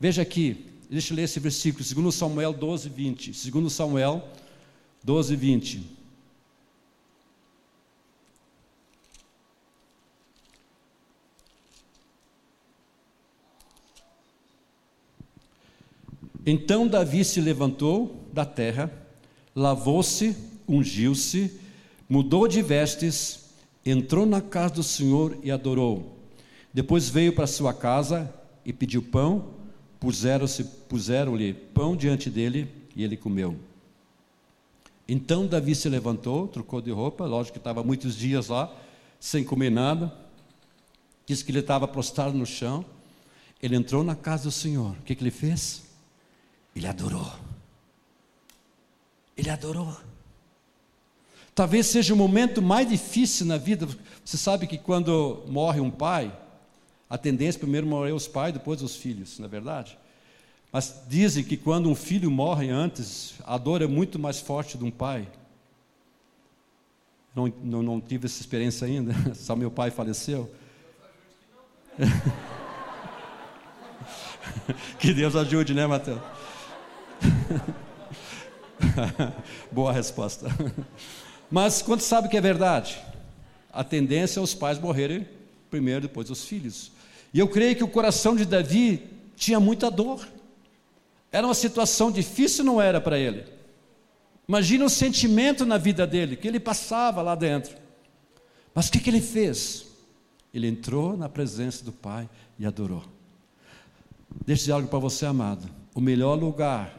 [0.00, 3.50] Veja aqui, Deixa eu ler esse versículo, 2 Samuel 12, 20.
[3.50, 4.28] 2 Samuel
[5.02, 5.82] 12, 20.
[16.44, 18.92] Então Davi se levantou da terra,
[19.56, 20.36] lavou-se,
[20.68, 21.58] ungiu-se,
[22.06, 23.48] mudou de vestes,
[23.86, 26.18] entrou na casa do Senhor e adorou.
[26.70, 28.30] Depois veio para sua casa
[28.62, 29.61] e pediu pão
[30.02, 33.56] puseram-lhe pão diante dele e ele comeu.
[35.06, 38.74] Então Davi se levantou, trocou de roupa, lógico que estava muitos dias lá,
[39.20, 40.12] sem comer nada.
[41.24, 42.84] Diz que ele estava prostrado no chão.
[43.62, 44.90] Ele entrou na casa do Senhor.
[44.90, 45.84] O que, que ele fez?
[46.74, 47.32] Ele adorou.
[49.36, 49.96] Ele adorou.
[51.54, 53.86] Talvez seja o momento mais difícil na vida.
[54.24, 56.36] Você sabe que quando morre um pai,
[57.12, 59.98] a tendência primeiro morrer os pais, depois os filhos, não é verdade?
[60.72, 64.84] Mas dizem que quando um filho morre antes, a dor é muito mais forte de
[64.84, 65.28] um pai.
[67.36, 70.50] Não, não, não tive essa experiência ainda, só meu pai faleceu.
[74.98, 76.22] que Deus ajude, né, Mateus?
[79.70, 80.46] Boa resposta.
[81.50, 82.98] Mas quando sabe que é verdade?
[83.70, 85.28] A tendência é os pais morrerem
[85.68, 86.90] primeiro, depois os filhos.
[87.32, 90.26] E eu creio que o coração de Davi tinha muita dor.
[91.30, 93.44] Era uma situação difícil, não era para ele.
[94.46, 97.74] Imagina o sentimento na vida dele, que ele passava lá dentro.
[98.74, 99.86] Mas o que, que ele fez?
[100.52, 103.02] Ele entrou na presença do Pai e adorou.
[104.44, 105.68] Deixa eu dizer algo para você, amado.
[105.94, 106.98] O melhor lugar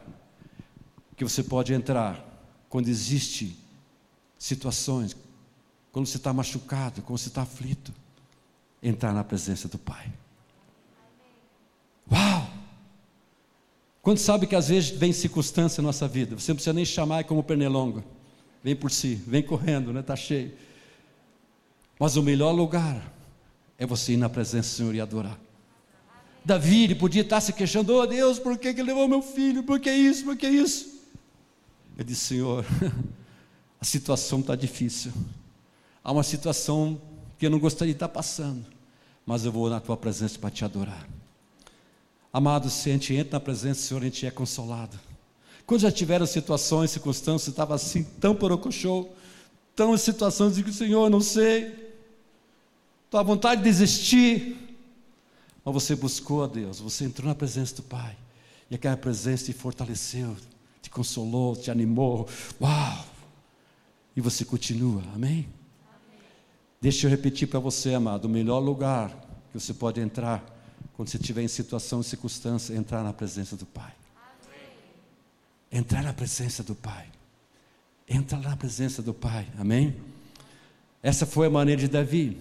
[1.16, 2.24] que você pode entrar
[2.68, 3.56] quando existe
[4.36, 5.16] situações,
[5.92, 7.92] quando você está machucado, quando você está aflito,
[8.82, 10.12] entrar na presença do Pai.
[12.10, 12.50] Uau!
[14.02, 17.24] Quando sabe que às vezes vem circunstância na nossa vida, você não precisa nem chamar
[17.24, 18.04] como pernilongo.
[18.62, 20.00] Vem por si, vem correndo, né?
[20.00, 20.52] Está cheio.
[21.98, 23.12] Mas o melhor lugar
[23.78, 25.38] é você ir na presença do Senhor e adorar.
[26.44, 29.62] Davi, ele podia estar se queixando, oh Deus, por que, que levou meu filho?
[29.62, 30.24] Por que isso?
[30.24, 31.02] Por que isso?
[31.96, 32.64] Eu disse, Senhor,
[33.80, 35.12] a situação está difícil.
[36.02, 37.00] Há uma situação
[37.38, 38.66] que eu não gostaria de estar passando,
[39.24, 41.08] mas eu vou na tua presença para te adorar.
[42.34, 44.98] Amado, se a gente entra na presença do Senhor, a gente é consolado.
[45.64, 49.08] Quando já tiveram situações, circunstâncias, estava assim, tão porocochô,
[49.76, 51.92] tão em situações de que, Senhor, não sei,
[53.04, 54.56] estou à vontade de desistir,
[55.64, 58.16] mas você buscou a Deus, você entrou na presença do Pai,
[58.68, 60.36] e aquela presença te fortaleceu,
[60.82, 62.28] te consolou, te animou,
[62.60, 63.06] uau!
[64.16, 65.30] E você continua, amém?
[65.30, 65.46] amém.
[66.80, 69.10] Deixa eu repetir para você, amado, o melhor lugar
[69.52, 70.53] que você pode entrar
[70.96, 73.92] quando você estiver em situação e circunstância, entrar na presença do Pai.
[75.70, 77.08] Entrar na presença do Pai.
[78.08, 79.48] Entra na presença do Pai.
[79.58, 79.96] Amém?
[81.02, 82.40] Essa foi a maneira de Davi.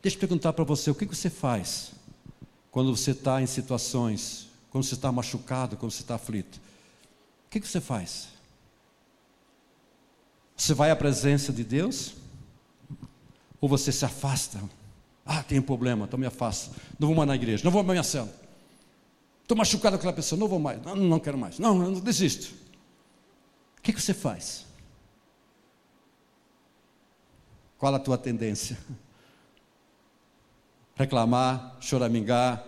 [0.00, 1.92] Deixa eu perguntar para você: o que você faz
[2.70, 6.60] quando você está em situações, quando você está machucado, quando você está aflito?
[7.46, 8.28] O que você faz?
[10.56, 12.14] Você vai à presença de Deus?
[13.60, 14.62] Ou você se afasta?
[15.26, 16.70] Ah, tem um problema, então me afasta.
[16.98, 18.32] Não vou mais na igreja, não vou mais na minha cela.
[19.42, 22.54] Estou machucado com aquela pessoa, não vou mais, não, não quero mais, não, não desisto.
[23.78, 24.64] O que, que você faz?
[27.78, 28.78] Qual a tua tendência?
[30.94, 32.64] Reclamar, choramingar,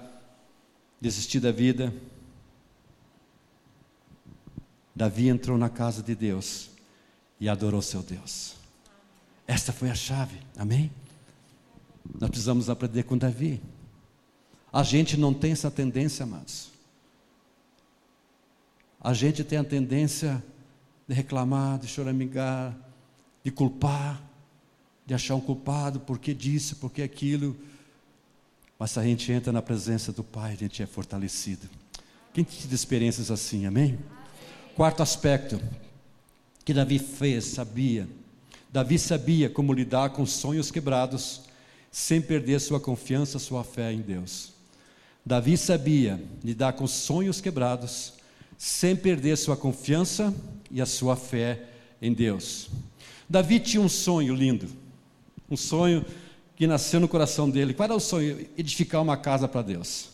[1.01, 1.95] desistir da vida.
[4.95, 6.71] Davi entrou na casa de Deus
[7.41, 8.55] e adorou seu Deus.
[9.47, 10.91] Esta foi a chave, amém?
[12.19, 13.61] Nós precisamos aprender com Davi.
[14.73, 16.71] A gente não tem essa tendência, amados.
[19.01, 20.43] A gente tem a tendência
[21.07, 22.77] de reclamar, de choramingar,
[23.45, 24.23] de culpar,
[25.07, 27.57] de achar um culpado, porque disse, porque aquilo.
[28.79, 31.69] Mas se a gente entra na presença do Pai, a gente é fortalecido.
[32.33, 33.99] Quem tem experiências assim, amém?
[34.75, 35.61] Quarto aspecto
[36.65, 38.09] que Davi fez, sabia.
[38.71, 41.48] Davi sabia como lidar com sonhos quebrados
[41.91, 44.53] sem perder sua confiança, sua fé em Deus.
[45.25, 48.15] Davi sabia lidar com sonhos quebrados,
[48.57, 50.35] sem perder sua confiança
[50.71, 51.65] e a sua fé
[52.01, 52.69] em Deus.
[53.29, 54.69] Davi tinha um sonho lindo,
[55.51, 56.05] um sonho
[56.57, 57.75] que nasceu no coração dele.
[57.75, 58.47] Qual era o sonho?
[58.57, 60.09] Edificar uma casa para Deus.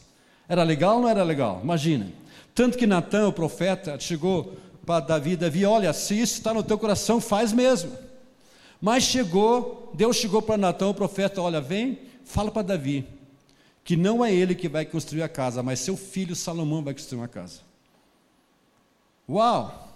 [0.48, 1.60] Era legal ou não era legal?
[1.62, 2.12] Imagina.
[2.54, 6.78] Tanto que Natan, o profeta, chegou para Davi: Davi, olha, se isso está no teu
[6.78, 7.92] coração, faz mesmo.
[8.84, 13.06] Mas chegou, Deus chegou para Natão, o profeta: Olha, vem, fala para Davi,
[13.82, 17.20] que não é ele que vai construir a casa, mas seu filho Salomão vai construir
[17.20, 17.60] uma casa.
[19.26, 19.88] Uau!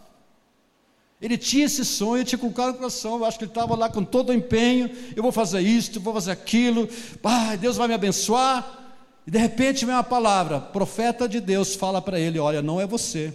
[1.20, 4.03] Ele tinha esse sonho, tinha colocado no coração, eu acho que ele estava lá com
[4.03, 6.88] todo o empenho, eu vou fazer isto, vou fazer aquilo,
[7.22, 8.96] ah, Deus vai me abençoar.
[9.27, 12.87] E de repente vem uma palavra, profeta de Deus fala para ele: Olha, não é
[12.87, 13.35] você,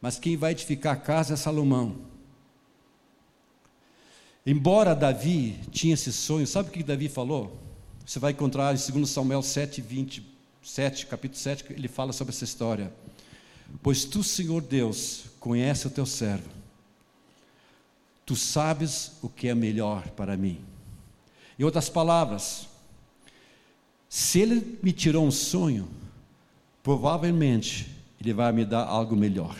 [0.00, 2.10] mas quem vai edificar a casa é Salomão.
[4.44, 7.60] Embora Davi tinha esse sonho, sabe o que Davi falou?
[8.04, 12.92] Você vai encontrar em 2 Samuel 7, 27, capítulo 7, ele fala sobre essa história.
[13.82, 16.48] Pois tu, Senhor Deus, conhece o teu servo,
[18.26, 20.58] tu sabes o que é melhor para mim.
[21.58, 22.66] Em outras palavras,
[24.08, 25.88] se ele me tirou um sonho,
[26.82, 27.88] provavelmente
[28.20, 29.56] ele vai me dar algo melhor.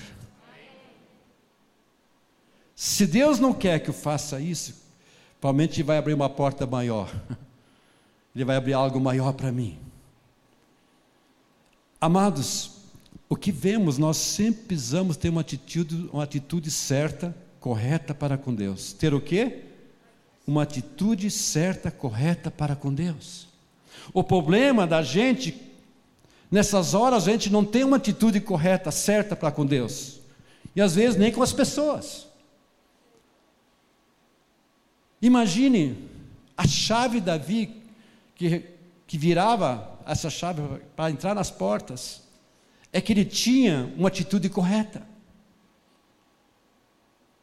[2.75, 4.75] Se Deus não quer que eu faça isso,
[5.41, 7.13] provavelmente Ele vai abrir uma porta maior.
[8.35, 9.79] Ele vai abrir algo maior para mim.
[12.01, 12.73] Amados,
[13.29, 18.55] o que vemos, nós sempre precisamos ter uma atitude, uma atitude certa, correta para com
[18.55, 18.93] Deus.
[18.93, 19.61] Ter o quê?
[20.47, 23.47] Uma atitude certa, correta para com Deus.
[24.13, 25.61] O problema da gente,
[26.51, 30.21] nessas horas, a gente não tem uma atitude correta, certa para com Deus.
[30.75, 32.27] E às vezes nem com as pessoas.
[35.23, 35.97] Imagine
[36.57, 37.81] a chave Davi
[38.35, 38.65] que,
[39.07, 40.63] que virava essa chave
[40.97, 42.23] para entrar nas portas,
[42.93, 45.07] é que ele tinha uma atitude correta.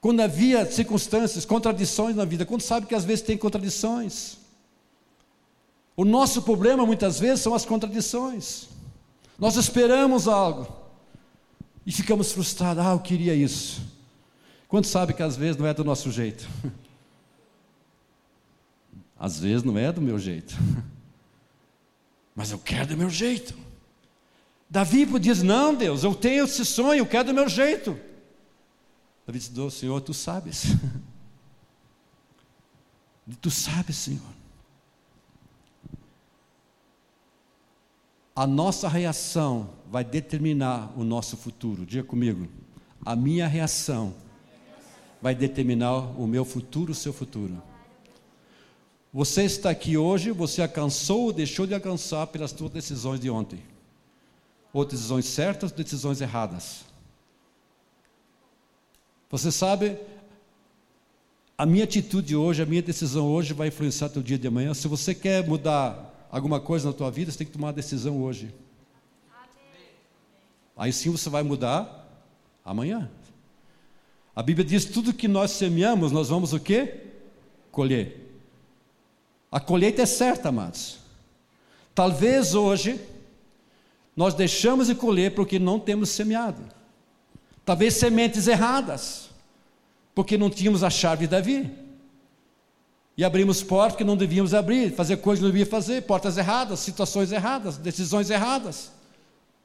[0.02, 4.38] Quando havia circunstâncias, contradições na vida, quando sabe que às vezes tem contradições.
[5.96, 8.68] O nosso problema muitas vezes são as contradições.
[9.38, 10.68] Nós esperamos algo
[11.86, 12.86] e ficamos frustrados.
[12.86, 13.82] Ah, eu queria isso.
[14.68, 16.48] Quando sabe que às vezes não é do nosso jeito?
[19.20, 20.56] Às vezes não é do meu jeito,
[22.34, 23.54] mas eu quero do meu jeito.
[24.70, 28.00] Davi diz: Não, Deus, eu tenho esse sonho, eu quero do meu jeito.
[29.28, 30.64] Davi disse: Senhor, tu sabes.
[33.42, 34.34] Tu sabes, Senhor.
[38.36, 41.86] A nossa reação vai determinar o nosso futuro.
[41.86, 42.48] Diga comigo.
[43.06, 44.16] A minha reação
[45.22, 47.62] vai determinar o meu futuro, o seu futuro.
[49.12, 53.60] Você está aqui hoje, você alcançou ou deixou de alcançar pelas suas decisões de ontem.
[54.72, 56.86] Ou decisões certas, decisões erradas.
[59.32, 59.98] Você sabe,
[61.58, 64.74] a minha atitude hoje, a minha decisão hoje vai influenciar teu dia de amanhã.
[64.76, 68.22] Se você quer mudar alguma coisa na tua vida, você tem que tomar uma decisão
[68.22, 68.54] hoje.
[70.78, 72.08] Aí sim você vai mudar
[72.64, 73.10] amanhã.
[74.36, 77.08] A Bíblia diz: tudo que nós semeamos, nós vamos o quê?
[77.72, 78.29] Colher.
[79.52, 81.00] A colheita é certa, amados.
[81.96, 83.00] Talvez hoje
[84.16, 86.62] nós deixamos de colher porque não temos semeado.
[87.66, 89.30] Talvez sementes erradas,
[90.14, 91.72] porque não tínhamos a chave de Davi.
[93.18, 96.80] E abrimos portas que não devíamos abrir, fazer coisas que não devíamos fazer, portas erradas,
[96.80, 98.92] situações erradas, decisões erradas.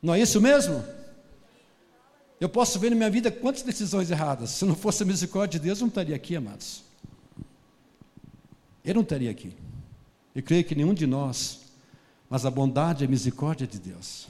[0.03, 0.85] Não é isso mesmo?
[2.41, 4.51] Eu posso ver na minha vida quantas decisões erradas.
[4.51, 6.83] Se não fosse a misericórdia de Deus, eu não estaria aqui, amados.
[8.85, 9.55] Eu não estaria aqui.
[10.35, 11.61] Eu creio que nenhum de nós,
[12.29, 14.27] mas a bondade e a misericórdia de Deus.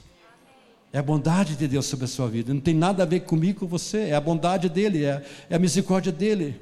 [0.93, 2.53] É a bondade de Deus sobre a sua vida.
[2.53, 4.09] Não tem nada a ver comigo, com você.
[4.09, 6.61] É a bondade dele, é, é a misericórdia dele.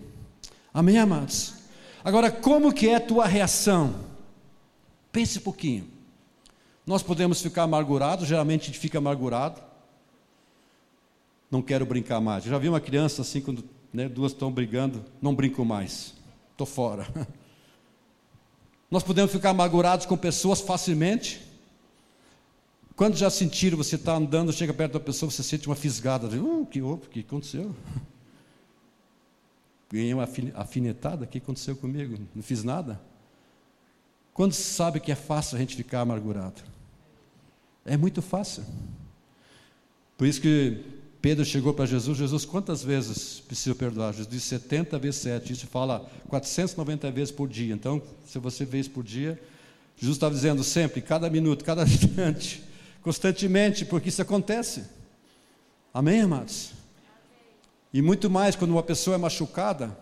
[0.74, 1.56] Amém, amados?
[2.04, 3.94] Agora, como que é a tua reação?
[5.12, 5.88] Pense um pouquinho.
[6.86, 9.62] Nós podemos ficar amargurados, geralmente a gente fica amargurado.
[11.52, 12.44] Não quero brincar mais.
[12.44, 16.16] Já vi uma criança assim, quando né, duas estão brigando, não brinco mais.
[16.52, 17.08] Estou fora.
[18.94, 21.42] Nós podemos ficar amargurados com pessoas facilmente.
[22.96, 26.28] Quando já sentiram, você está andando, chega perto da pessoa, você sente uma fisgada.
[26.28, 27.76] Uh, que, o que aconteceu?
[29.92, 32.20] Ganhei uma afinetada, o que aconteceu comigo?
[32.36, 33.02] Não fiz nada?
[34.32, 36.62] Quando sabe que é fácil a gente ficar amargurado?
[37.84, 38.64] É muito fácil.
[40.16, 40.93] Por isso que
[41.24, 44.12] Pedro chegou para Jesus, Jesus, quantas vezes preciso perdoar?
[44.12, 47.74] Jesus disse 70 vezes 7, isso fala 490 vezes por dia.
[47.74, 49.42] Então, se você vê isso por dia,
[49.96, 52.62] Jesus estava dizendo sempre, cada minuto, cada instante,
[53.02, 54.84] constantemente, porque isso acontece.
[55.94, 56.72] Amém, amados?
[57.94, 59.98] E muito mais quando uma pessoa é machucada,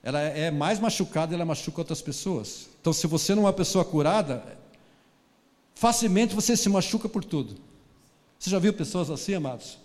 [0.00, 2.68] ela é mais machucada, ela machuca outras pessoas.
[2.80, 4.44] Então, se você não é uma pessoa curada,
[5.74, 7.71] facilmente você se machuca por tudo.
[8.42, 9.78] Você já viu pessoas assim, amados?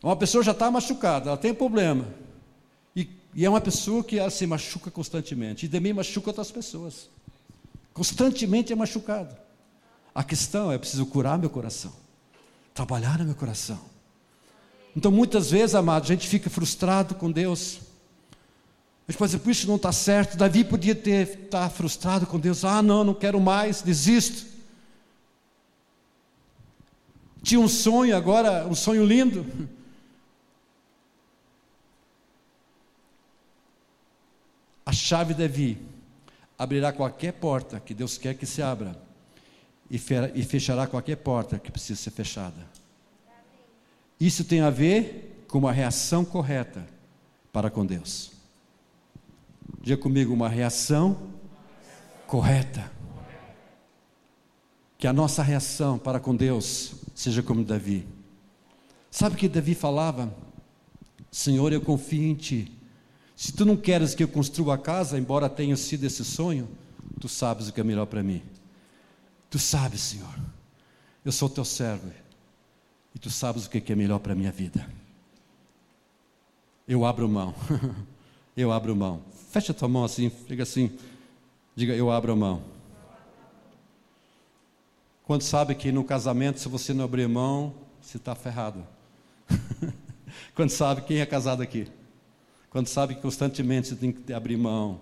[0.00, 2.06] Uma pessoa já está machucada, ela tem problema.
[2.94, 5.66] E, e, é uma pessoa que ela se machuca constantemente.
[5.66, 7.08] E também machuca outras pessoas.
[7.92, 9.34] Constantemente é machucado.
[10.14, 11.92] A questão é: preciso curar meu coração,
[12.72, 13.80] trabalhar no meu coração.
[14.96, 17.80] Então, muitas vezes, amados, a gente fica frustrado com Deus.
[19.08, 20.36] A gente pode dizer, isso não está certo.
[20.36, 22.64] Davi podia ter estar tá frustrado com Deus.
[22.64, 24.51] Ah, não, não quero mais, desisto.
[27.42, 29.44] Tinha um sonho agora, um sonho lindo.
[34.86, 35.78] A chave de Davi
[36.58, 38.96] abrirá qualquer porta que Deus quer que se abra
[39.90, 39.98] e
[40.42, 42.66] fechará qualquer porta que precisa ser fechada.
[44.18, 46.86] Isso tem a ver com uma reação correta
[47.52, 48.30] para com Deus.
[49.80, 51.30] Diga comigo, uma reação
[52.26, 52.90] correta.
[55.02, 58.06] Que a nossa reação para com Deus seja como Davi.
[59.10, 60.32] Sabe o que Davi falava?
[61.28, 62.70] Senhor, eu confio em ti.
[63.34, 66.68] Se tu não queres que eu construa a casa, embora tenha sido esse sonho,
[67.18, 68.42] tu sabes o que é melhor para mim.
[69.50, 70.38] Tu sabes, Senhor.
[71.24, 72.08] Eu sou teu servo.
[73.12, 74.88] E tu sabes o que é melhor para a minha vida.
[76.86, 77.52] Eu abro mão.
[78.56, 79.20] eu abro mão.
[79.50, 80.96] Fecha a tua mão assim, fica assim.
[81.74, 82.71] Diga, eu abro mão.
[85.24, 88.84] Quando sabe que no casamento, se você não abrir mão, você está ferrado.
[90.54, 91.86] Quando sabe quem é casado aqui.
[92.70, 95.00] Quando sabe que constantemente você tem que abrir mão.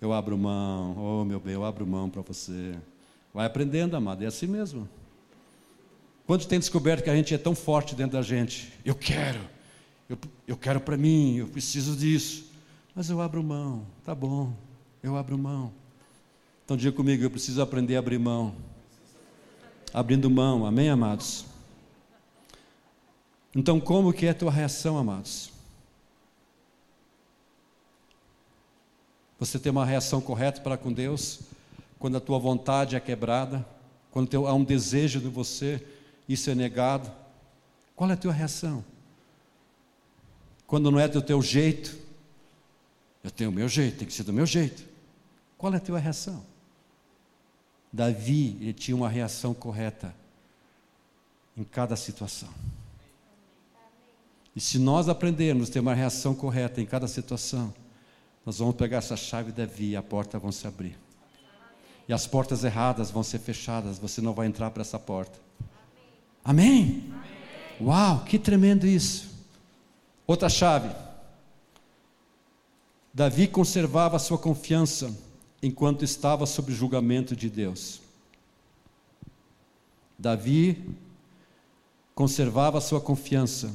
[0.00, 2.74] Eu abro mão, oh meu bem, eu abro mão para você.
[3.32, 4.88] Vai aprendendo, amado, é assim mesmo.
[6.26, 9.40] Quando tem descoberto que a gente é tão forte dentro da gente, eu quero,
[10.08, 12.50] eu, eu quero para mim, eu preciso disso.
[12.94, 14.52] Mas eu abro mão, tá bom,
[15.02, 15.72] eu abro mão.
[16.64, 18.54] Então diga comigo, eu preciso aprender a abrir mão
[19.92, 21.44] abrindo mão, amém, amados?
[23.54, 25.52] Então, como que é a tua reação, amados?
[29.38, 31.40] Você tem uma reação correta para com Deus
[31.98, 33.66] quando a tua vontade é quebrada,
[34.10, 35.84] quando há um desejo de você,
[36.28, 37.10] isso é negado.
[37.94, 38.84] Qual é a tua reação?
[40.66, 41.96] Quando não é do teu jeito,
[43.22, 44.84] eu tenho o meu jeito, tem que ser do meu jeito.
[45.58, 46.51] Qual é a tua reação?
[47.92, 50.14] Davi ele tinha uma reação correta
[51.56, 52.48] em cada situação.
[54.56, 57.72] E se nós aprendermos a ter uma reação correta em cada situação,
[58.44, 60.98] Nós vamos pegar essa chave Davi e a porta vão se abrir.
[62.08, 65.38] E as portas erradas vão ser fechadas, você não vai entrar para essa porta.
[66.44, 67.04] Amém?
[67.12, 67.22] Amém?
[67.80, 69.30] Uau, que tremendo isso.
[70.26, 70.92] Outra chave.
[73.14, 75.14] Davi conservava a sua confiança
[75.62, 78.00] enquanto estava sob julgamento de Deus.
[80.18, 80.90] Davi
[82.14, 83.72] conservava sua confiança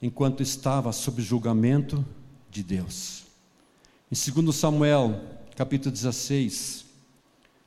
[0.00, 2.04] enquanto estava sob julgamento
[2.50, 3.24] de Deus.
[4.10, 5.20] Em 2 Samuel,
[5.56, 6.84] capítulo 16,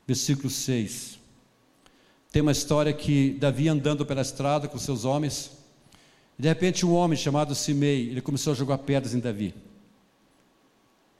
[0.06, 1.18] versículo 6,
[2.30, 5.50] tem uma história que Davi andando pela estrada com seus homens,
[6.38, 9.54] de repente um homem chamado Simei, ele começou a jogar pedras em Davi.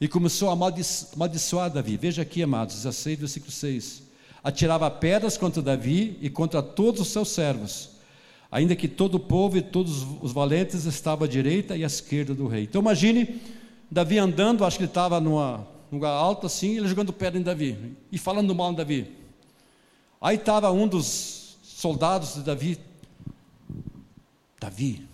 [0.01, 1.97] E começou a amaldiçoar Davi.
[1.97, 4.03] Veja aqui, amados, 16, versículo 6.
[4.45, 7.91] Atirava pedras contra Davi e contra todos os seus servos,
[8.51, 12.33] ainda que todo o povo e todos os valentes estavam à direita e à esquerda
[12.33, 12.63] do rei.
[12.63, 13.41] Então imagine
[13.91, 17.97] Davi andando, acho que ele estava num lugar alto assim, ele jogando pedra em Davi
[18.13, 19.13] e falando mal em Davi.
[20.21, 22.79] Aí estava um dos soldados de Davi.
[24.61, 25.05] Davi,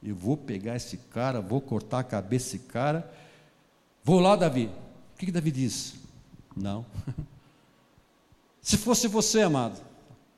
[0.00, 3.19] eu vou pegar esse cara, vou cortar a cabeça desse cara
[4.04, 4.70] Vou lá, Davi.
[5.14, 5.94] O que, que Davi diz?
[6.56, 6.84] Não.
[8.62, 9.80] Se fosse você, amado,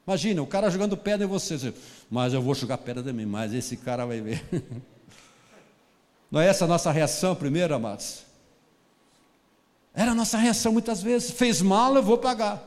[0.06, 1.74] imagina o cara jogando pedra em você,
[2.10, 4.44] mas eu vou jogar pedra também, mas esse cara vai ver.
[6.30, 8.22] Não é essa a nossa reação primeiro, amados?
[9.92, 11.30] Era a nossa reação muitas vezes.
[11.30, 12.62] Fez mal, eu vou pagar.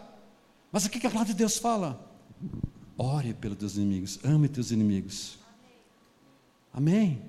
[0.72, 2.00] Mas o que, que a palavra de Deus fala?
[2.98, 5.38] Ore pelos teus inimigos, ame teus inimigos.
[6.74, 7.22] Amém.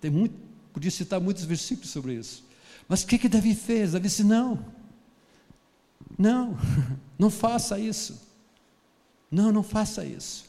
[0.00, 0.34] Tem muito,
[0.72, 2.44] podia citar muitos versículos sobre isso.
[2.92, 3.92] Mas o que, que Davi fez?
[3.92, 4.62] Davi disse: não,
[6.18, 6.58] não,
[7.18, 8.20] não faça isso.
[9.30, 10.44] Não, não faça isso.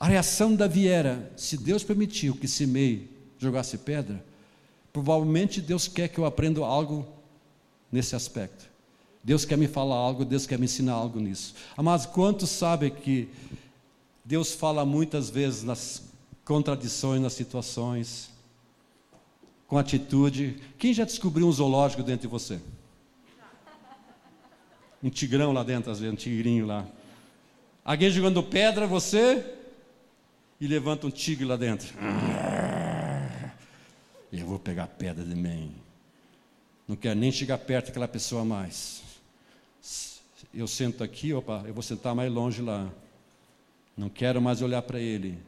[0.00, 4.24] A reação de Davi era: se Deus permitiu que Simei jogasse pedra,
[4.94, 7.06] provavelmente Deus quer que eu aprenda algo
[7.92, 8.64] nesse aspecto.
[9.22, 11.54] Deus quer me falar algo, Deus quer me ensinar algo nisso.
[11.76, 13.28] Mas quantos sabem que
[14.24, 16.02] Deus fala muitas vezes nas
[16.46, 18.32] contradições, nas situações?
[19.66, 20.60] Com atitude.
[20.78, 22.60] Quem já descobriu um zoológico dentro de você?
[25.02, 26.86] Um tigrão lá dentro, às vezes, um tigrinho lá.
[27.84, 29.44] Alguém jogando pedra, você,
[30.60, 31.94] e levanta um tigre lá dentro.
[34.32, 35.74] Eu vou pegar pedra de mim.
[36.88, 39.02] Não quero nem chegar perto daquela pessoa mais.
[40.52, 42.90] Eu sento aqui, opa, eu vou sentar mais longe lá.
[43.96, 45.38] Não quero mais olhar para ele.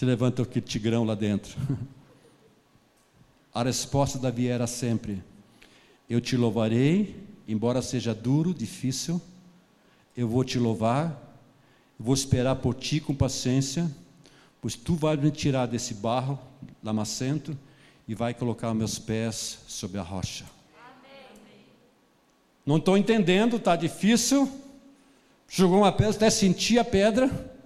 [0.00, 1.54] Se levanta aquele tigrão lá dentro.
[3.52, 5.22] A resposta de Davi era sempre:
[6.08, 9.20] Eu te louvarei, embora seja duro, difícil,
[10.16, 11.38] eu vou te louvar,
[11.98, 13.94] vou esperar por ti com paciência,
[14.58, 16.38] pois tu vais me tirar desse barro
[16.82, 17.54] lamacento
[18.08, 20.46] e vai colocar meus pés sobre a rocha.
[20.82, 21.66] Amém.
[22.64, 24.50] Não estou entendendo, está difícil.
[25.46, 27.59] Jogou uma pedra, até senti a pedra.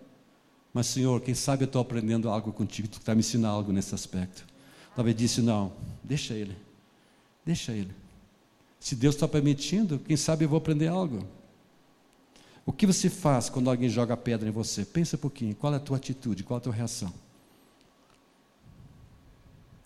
[0.74, 3.94] Mas, Senhor, quem sabe eu estou aprendendo algo contigo, tu está me ensinando algo nesse
[3.94, 4.44] aspecto.
[4.96, 5.72] Talvez disse: Não,
[6.02, 6.56] deixa ele,
[7.46, 7.92] deixa ele.
[8.80, 11.24] Se Deus está permitindo, quem sabe eu vou aprender algo.
[12.66, 14.84] O que você faz quando alguém joga pedra em você?
[14.84, 17.12] Pensa um pouquinho, qual é a tua atitude, qual é a tua reação?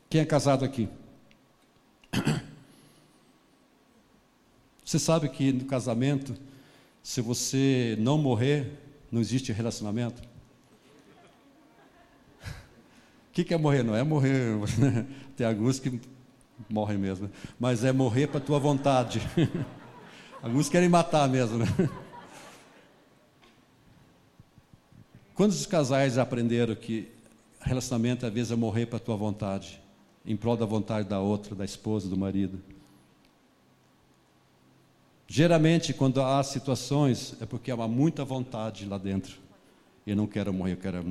[0.09, 0.89] Quem é casado aqui?
[4.83, 6.35] Você sabe que no casamento,
[7.03, 8.73] se você não morrer,
[9.13, 10.23] não existe relacionamento?
[13.39, 13.85] Que, que é morrer?
[13.85, 14.59] Não é morrer.
[15.37, 16.01] Tem alguns que
[16.69, 17.31] morrem mesmo.
[17.59, 19.23] Mas é morrer para a tua vontade.
[20.43, 21.59] alguns querem matar mesmo.
[21.59, 21.67] Né?
[25.35, 27.09] Quantos casais aprenderam que
[27.61, 29.81] relacionamento às vezes é morrer para a tua vontade,
[30.27, 32.61] em prol da vontade da outra, da esposa, do marido?
[35.29, 39.39] Geralmente, quando há situações, é porque há muita vontade lá dentro.
[40.05, 41.05] Eu não quero morrer, eu quero.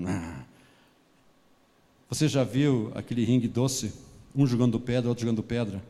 [2.09, 3.93] Você já viu aquele ringue doce?
[4.35, 5.83] Um jogando pedra, outro jogando pedra.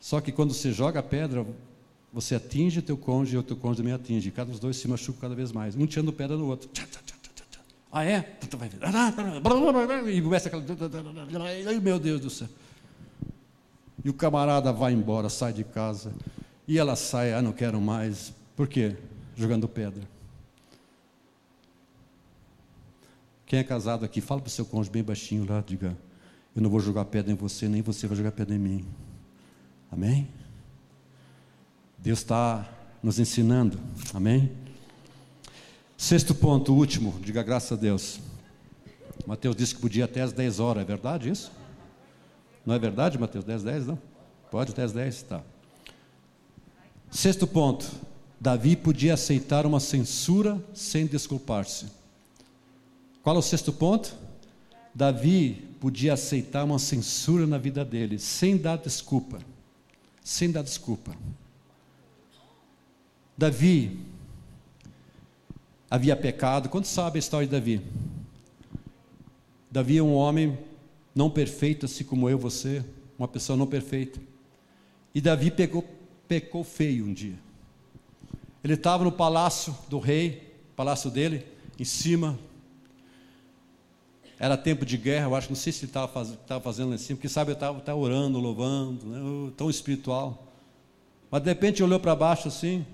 [0.00, 1.46] Só que quando você joga a pedra,
[2.12, 4.30] você atinge o teu cônjuge e o teu cônjuge também atinge.
[4.30, 5.74] Cada os dois se machucam cada vez mais.
[5.76, 6.68] Um tirando pedra no outro.
[7.90, 8.38] Ah, é?
[10.10, 10.62] E começa aquela.
[11.82, 12.48] Meu Deus do céu.
[14.04, 16.12] E o camarada vai embora, sai de casa.
[16.66, 18.32] E ela sai, ah, não quero mais.
[18.56, 18.96] Por quê?
[19.36, 20.02] Jogando pedra.
[23.52, 25.94] Quem é casado aqui, fala para o seu cônjuge bem baixinho lá, diga:
[26.56, 28.86] Eu não vou jogar pedra em você, nem você vai jogar pedra em mim.
[29.90, 30.26] Amém?
[31.98, 32.66] Deus está
[33.02, 33.78] nos ensinando.
[34.14, 34.50] Amém?
[35.98, 38.20] Sexto ponto, último, diga graças a Deus.
[39.26, 41.52] Mateus disse que podia até às 10 horas, é verdade isso?
[42.64, 43.44] Não é verdade, Mateus?
[43.44, 43.98] 10, 10, não?
[44.50, 45.42] Pode até às 10, tá.
[47.10, 47.84] Sexto ponto.
[48.40, 52.00] Davi podia aceitar uma censura sem desculpar-se.
[53.22, 54.16] Qual é o sexto ponto?
[54.94, 59.38] Davi podia aceitar uma censura na vida dele, sem dar desculpa.
[60.22, 61.16] Sem dar desculpa.
[63.36, 63.98] Davi
[65.90, 66.68] havia pecado.
[66.68, 67.82] Quantos sabem a história de Davi?
[69.70, 70.58] Davi é um homem
[71.14, 72.84] não perfeito, assim como eu, você,
[73.18, 74.20] uma pessoa não perfeita.
[75.14, 75.84] E Davi pegou,
[76.28, 77.38] pecou feio um dia.
[78.62, 81.44] Ele estava no palácio do rei, palácio dele,
[81.78, 82.38] em cima.
[84.42, 86.98] Era tempo de guerra, eu acho, não sei se ele estava faz, fazendo lá em
[86.98, 90.48] cima, porque sabe, eu estava, orando, louvando, né, tão espiritual.
[91.30, 92.84] Mas de repente olhou para baixo assim,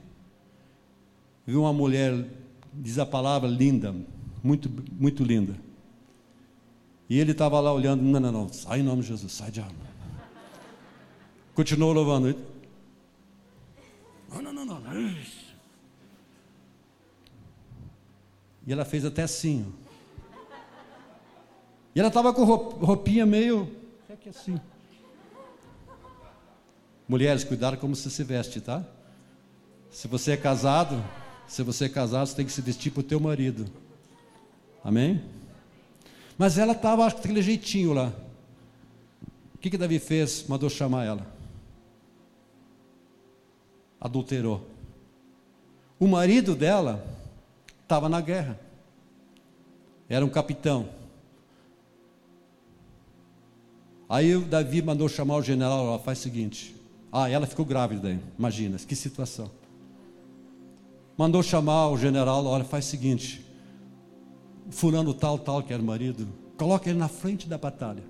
[1.47, 2.13] viu uma mulher,
[2.75, 3.97] diz a palavra linda,
[4.45, 5.57] muito, muito linda.
[7.09, 9.73] E ele estava lá olhando, não, não, não, sai em nome de Jesus, sai diabo.
[11.55, 12.37] Continuou louvando.
[14.31, 15.17] Não, não, não, não.
[18.67, 19.73] E ela fez até assim.
[21.99, 23.69] E ela estava com roupinha meio.
[24.09, 24.61] É que assim.
[27.09, 28.85] Mulheres, cuidado como você se veste, tá?
[29.91, 31.05] Se você é casado,
[31.49, 33.67] se você é casado, você tem que se vestir para o teu marido.
[34.85, 35.21] Amém?
[36.39, 38.13] Mas ela estava, acho que daquele jeitinho lá.
[39.57, 40.47] O que, que Davi fez?
[40.47, 41.27] Mandou chamar ela.
[44.01, 44.71] Adulterou.
[45.99, 47.05] O marido dela
[47.83, 48.57] estava na guerra.
[50.09, 50.97] Era um capitão.
[54.09, 56.75] Aí o Davi mandou chamar o general, ela faz o seguinte.
[57.13, 58.19] Ah, ela ficou grávida, aí.
[58.39, 59.51] imagina, que situação.
[61.17, 63.45] Mandou chamar o general, olha, faz o seguinte.
[64.71, 68.03] Fulano tal, tal, que era o marido, coloca ele na frente da batalha.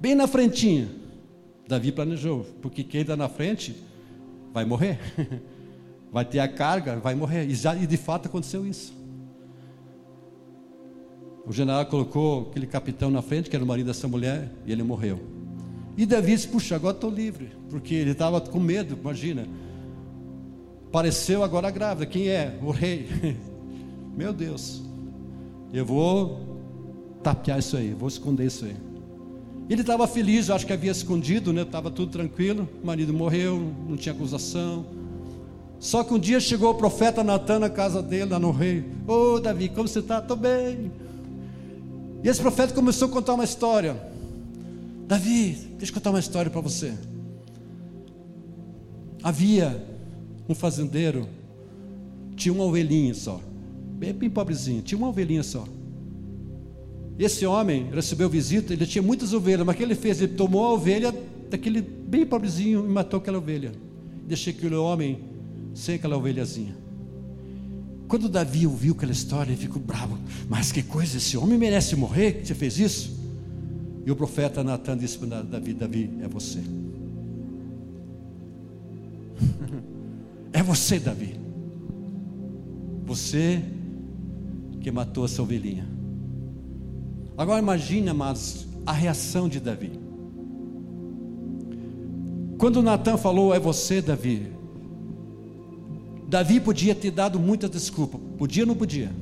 [0.00, 0.88] Bem na frentinha.
[1.68, 3.76] Davi planejou, porque quem está na frente
[4.52, 4.98] vai morrer.
[6.10, 7.46] vai ter a carga, vai morrer.
[7.46, 8.92] E, já, e de fato aconteceu isso.
[11.46, 14.82] O general colocou aquele capitão na frente, que era o marido dessa mulher, e ele
[14.82, 15.20] morreu.
[15.96, 19.46] E Davi disse: Puxa, agora estou livre, porque ele estava com medo, imagina.
[20.90, 22.06] Pareceu agora grávida.
[22.06, 22.58] Quem é?
[22.62, 23.08] O rei.
[24.16, 24.82] Meu Deus.
[25.72, 26.60] Eu vou
[27.22, 28.76] tapear isso aí, vou esconder isso aí.
[29.70, 31.62] Ele estava feliz, eu acho que havia escondido, né?
[31.62, 32.68] Estava tudo tranquilo.
[32.82, 34.84] O marido morreu, não tinha acusação.
[35.78, 38.84] Só que um dia chegou o profeta Natan na casa dele, lá no rei.
[39.06, 40.18] Ô oh, Davi, como você está?
[40.18, 40.92] Estou bem.
[42.22, 43.96] E esse profeta começou a contar uma história.
[45.06, 46.94] Davi, deixa eu contar uma história para você.
[49.22, 49.84] Havia
[50.48, 51.28] um fazendeiro,
[52.36, 53.40] tinha uma ovelhinha só,
[53.98, 55.64] bem, bem pobrezinho, tinha uma ovelhinha só.
[57.18, 60.20] Esse homem recebeu visita, ele tinha muitas ovelhas, mas o que ele fez?
[60.20, 61.14] Ele tomou a ovelha
[61.50, 63.72] daquele bem pobrezinho e matou aquela ovelha.
[64.26, 65.20] Deixou aquele homem
[65.74, 66.81] sem aquela ovelhazinha.
[68.08, 70.18] Quando Davi ouviu aquela história, ele ficou bravo.
[70.48, 72.32] Mas que coisa, esse homem merece morrer?
[72.32, 73.22] Que você fez isso?
[74.04, 76.60] E o profeta Natan disse para Davi: Davi, é você.
[80.52, 81.40] é você, Davi.
[83.04, 83.62] Você
[84.80, 85.86] que matou essa ovelhinha.
[87.38, 89.92] Agora imagine, amados, a reação de Davi.
[92.58, 94.52] Quando Natan falou, é você, Davi,
[96.32, 99.12] Davi podia ter dado muita desculpa, podia ou não podia?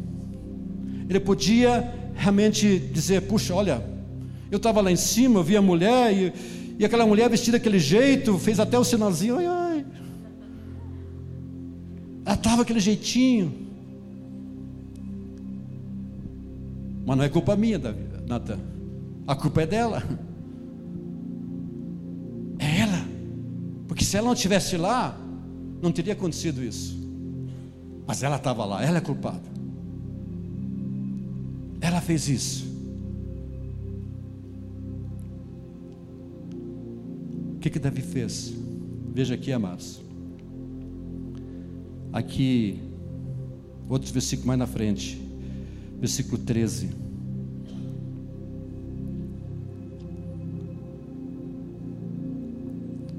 [1.08, 3.84] Ele podia realmente dizer: puxa, olha,
[4.48, 6.32] eu estava lá em cima, eu vi a mulher, e,
[6.78, 9.86] e aquela mulher vestida daquele jeito, fez até o sinalzinho, ai, ai.
[12.24, 13.52] Ela estava daquele jeitinho.
[17.04, 18.61] Mas não é culpa minha, Davi, Natan.
[19.26, 20.00] A culpa é dela.
[22.61, 23.04] É ela.
[23.88, 25.18] Porque se ela não estivesse lá,
[25.82, 26.99] não teria acontecido isso.
[28.07, 29.48] Mas ela estava lá, ela é culpada.
[31.80, 32.70] Ela fez isso.
[37.55, 38.53] O que que Davi fez?
[39.12, 40.01] Veja aqui, amados.
[42.12, 42.80] Aqui,
[43.88, 45.20] outro versículo mais na frente,
[45.98, 46.90] versículo 13.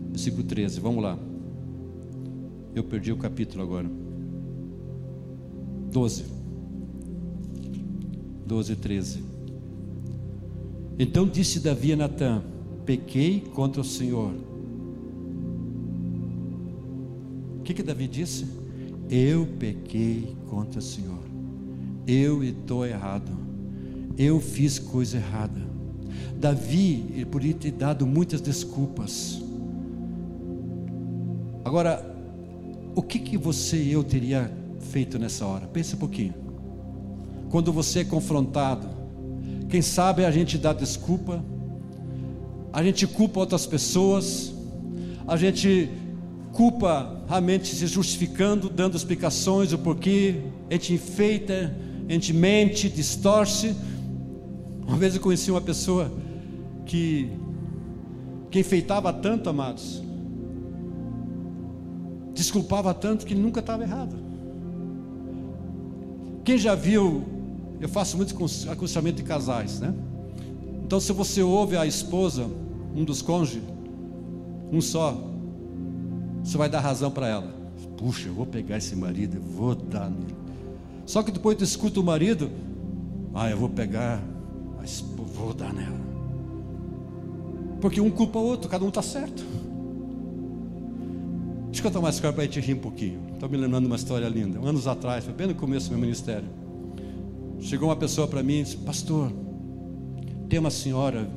[0.09, 1.17] Versículo 13, vamos lá.
[2.75, 3.89] Eu perdi o capítulo agora.
[5.91, 6.23] 12.
[8.45, 9.23] 12, 13.
[10.97, 12.43] Então disse Davi a Natã:
[12.85, 14.33] Pequei contra o Senhor.
[17.59, 18.45] O que, que Davi disse?
[19.09, 21.19] Eu pequei contra o Senhor.
[22.07, 23.31] Eu estou errado.
[24.17, 25.61] Eu fiz coisa errada.
[26.37, 29.41] Davi, ele podia ter dado muitas desculpas.
[31.63, 32.03] Agora,
[32.95, 34.51] o que, que você e eu teria
[34.81, 35.67] feito nessa hora?
[35.67, 36.33] Pense um pouquinho.
[37.49, 38.87] Quando você é confrontado,
[39.69, 41.43] quem sabe a gente dá desculpa,
[42.73, 44.53] a gente culpa outras pessoas,
[45.27, 45.89] a gente
[46.51, 51.75] culpa realmente se justificando, dando explicações, o porquê, a gente enfeita,
[52.07, 53.75] a gente mente, distorce.
[54.87, 56.11] Uma vez eu conheci uma pessoa
[56.85, 57.31] que,
[58.49, 60.03] que enfeitava tanto, amados,
[62.33, 64.30] desculpava tanto que nunca estava errado.
[66.43, 67.23] Quem já viu,
[67.79, 68.35] eu faço muito
[68.69, 69.93] aconselhamento de casais, né?
[70.83, 72.45] Então, se você ouve a esposa,
[72.95, 73.63] um dos cônjuges,
[74.71, 75.17] um só,
[76.43, 77.53] você vai dar razão para ela.
[77.97, 80.35] Puxa, eu vou pegar esse marido, eu vou dar nele.
[81.05, 82.49] Só que depois tu escuta o marido,
[83.33, 84.21] ah, eu vou pegar,
[85.35, 85.99] vou dar nela.
[87.79, 89.43] Porque um culpa o outro, cada um está certo.
[91.71, 93.21] Deixa eu contar uma história para a gente rir um pouquinho.
[93.33, 94.59] Estou me lembrando de uma história linda.
[94.59, 96.49] Anos atrás, foi bem no começo do meu ministério.
[97.61, 99.31] Chegou uma pessoa para mim e disse: Pastor,
[100.49, 101.31] tem uma senhora,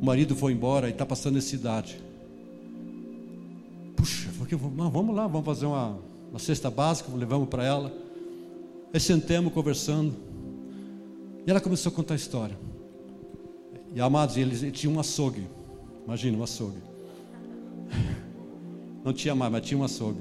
[0.00, 2.00] o marido foi embora e está passando necessidade.
[3.94, 5.98] Puxa, porque, vamos lá, vamos fazer uma,
[6.30, 7.92] uma cesta básica, levamos para ela.
[8.94, 10.16] Aí sentemos conversando.
[11.46, 12.58] E ela começou a contar a história.
[13.94, 15.46] E amados, eles, eles tinham um açougue.
[16.06, 16.78] Imagina, um açougue.
[19.08, 20.20] Não tinha mais, mas tinha um açougue.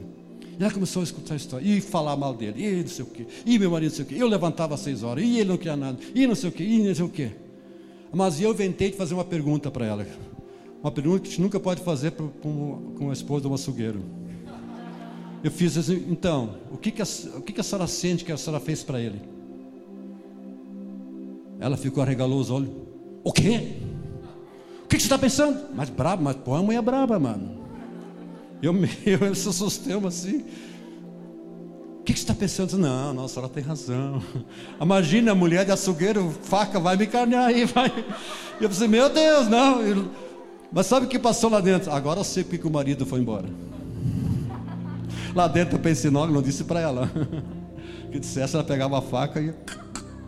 [0.58, 3.08] E ela começou a escutar a história, e falar mal dele, e não sei o
[3.10, 4.16] quê, e meu marido não sei o quê.
[4.18, 6.64] Eu levantava às seis horas, e ele não queria nada, e não sei o quê,
[6.64, 7.32] e não sei o quê.
[8.14, 10.08] Mas eu inventei de fazer uma pergunta para ela.
[10.82, 14.02] Uma pergunta que a gente nunca pode fazer com a esposa de um açougueiro.
[15.44, 18.32] Eu fiz assim, então, o que, que, a, o que, que a senhora sente que
[18.32, 19.20] a senhora fez para ele?
[21.60, 22.70] Ela ficou, arregalou os olhos.
[23.22, 23.74] O quê?
[24.86, 25.76] O que, que você está pensando?
[25.76, 27.57] Mas brabo, mas pô, a mulher é braba, mano.
[28.62, 28.74] Eu,
[29.06, 30.46] eu, eu sustento assim.
[32.00, 32.78] O que, que você está pensando?
[32.78, 34.22] Não, não, a senhora tem razão.
[34.82, 37.88] Imagina a mulher de açougueiro, faca, vai me carnear aí, vai.
[38.60, 39.82] E eu pensei, meu Deus, não.
[39.82, 40.10] Eu,
[40.72, 41.92] mas sabe o que passou lá dentro?
[41.92, 43.48] Agora eu sei porque o marido foi embora.
[45.36, 47.12] Lá dentro eu pensei, não, não disse para ela.
[48.12, 49.54] Que dissesse, ela pegava a faca e.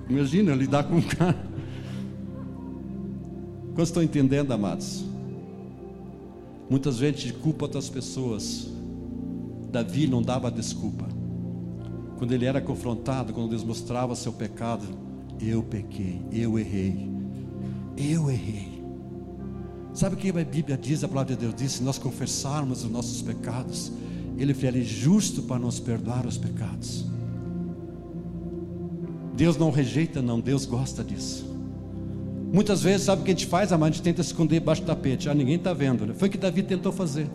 [0.09, 1.37] Imagina, lidar com um cara.
[3.73, 5.08] Quando estão entendendo, amados?
[6.69, 8.67] Muitas vezes a gente culpa outras pessoas.
[9.71, 11.07] Davi não dava desculpa.
[12.17, 14.85] Quando ele era confrontado, quando Deus mostrava seu pecado,
[15.39, 17.09] eu pequei, eu errei,
[17.97, 18.83] eu errei.
[19.93, 21.71] Sabe o que a Bíblia diz, a palavra de Deus diz?
[21.73, 23.91] Se nós confessarmos os nossos pecados,
[24.37, 27.05] Ele é justo para nos perdoar os pecados.
[29.35, 31.48] Deus não rejeita, não, Deus gosta disso.
[32.51, 33.71] Muitas vezes, sabe o que a gente faz?
[33.71, 35.29] A gente tenta esconder debaixo do tapete.
[35.29, 36.05] Ah, ninguém está vendo.
[36.07, 36.13] Né?
[36.15, 37.29] Foi o que Davi tentou fazer.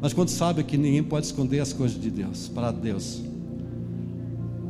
[0.00, 3.22] Mas quando sabe que ninguém pode esconder as coisas de Deus, para Deus.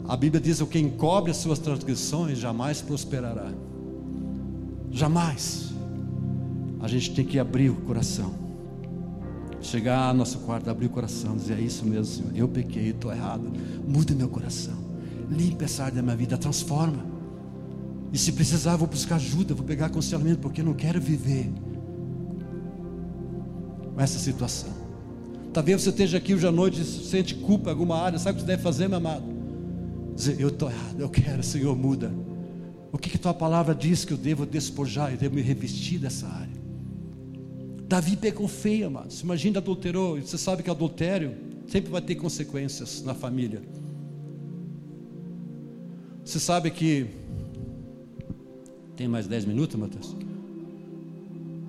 [0.07, 3.51] A Bíblia diz: o que encobre as suas transgressões jamais prosperará.
[4.91, 5.73] Jamais.
[6.81, 8.35] A gente tem que abrir o coração.
[9.63, 12.33] Chegar ao nosso quarto, abrir o coração, dizer: É isso mesmo, Senhor.
[12.37, 13.51] Eu pequei, estou errado.
[13.89, 14.75] Muda meu coração.
[15.31, 17.14] Limpa essa área da minha vida, transforma.
[18.15, 21.53] E se precisar, vou buscar ajuda, vou pegar aconselhamento, porque eu não quero viver
[23.93, 24.71] com essa situação.
[25.53, 28.17] Talvez você esteja aqui hoje à noite e sente culpa em alguma área.
[28.17, 29.25] Sabe o que você deve fazer, meu amado?
[30.15, 32.15] Dizer, eu estou errado, eu quero, Senhor, muda.
[32.93, 36.29] O que, que tua palavra diz que eu devo despojar, eu devo me revestir dessa
[36.29, 36.55] área?
[37.89, 39.23] Davi pegou feio, amados.
[39.23, 40.21] Imagina adulterou.
[40.21, 41.35] Você sabe que adultério
[41.67, 43.61] sempre vai ter consequências na família.
[46.25, 47.25] Você sabe que
[48.97, 50.15] tem mais 10 minutos, Matheus?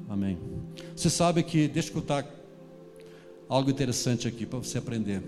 [0.10, 0.38] Amém.
[0.96, 2.26] Você sabe que, deixa eu contar
[3.50, 5.22] algo interessante aqui para você aprender.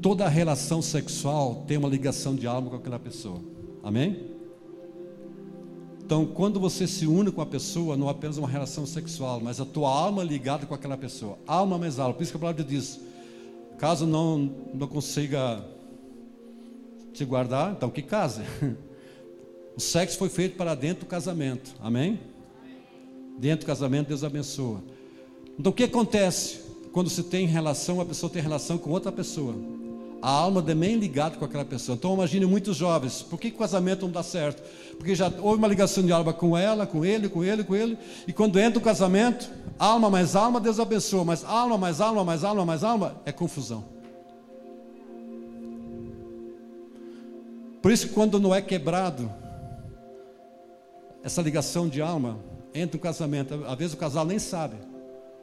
[0.00, 3.40] Toda relação sexual tem uma ligação de alma com aquela pessoa.
[3.82, 4.30] Amém?
[6.02, 9.60] Então, quando você se une com a pessoa, não é apenas uma relação sexual, mas
[9.60, 11.38] a tua alma ligada com aquela pessoa.
[11.46, 12.14] Alma mais alma.
[12.14, 13.00] Por isso que a palavra diz:
[13.78, 15.64] caso não, não consiga
[17.14, 18.42] se guardar, então que case.
[19.76, 21.74] O sexo foi feito para dentro do casamento.
[21.80, 22.20] Amém?
[23.38, 24.82] Dentro do casamento, Deus abençoa.
[25.58, 26.60] Então o que acontece
[26.92, 29.54] quando se tem relação, a pessoa tem relação com outra pessoa?
[30.22, 31.96] A alma também ligada com aquela pessoa.
[31.96, 34.62] Então imagine muitos jovens, por que o casamento não dá certo?
[34.96, 37.96] Porque já houve uma ligação de alma com ela, com ele, com ele, com ele,
[38.26, 42.44] e quando entra o casamento, alma mais alma, Deus abençoa, mas alma mais alma, mais
[42.44, 43.84] alma, mais alma, é confusão.
[47.80, 49.32] Por isso quando não é quebrado,
[51.22, 52.38] essa ligação de alma
[52.74, 53.54] entra no casamento.
[53.66, 54.76] Às vezes o casal nem sabe.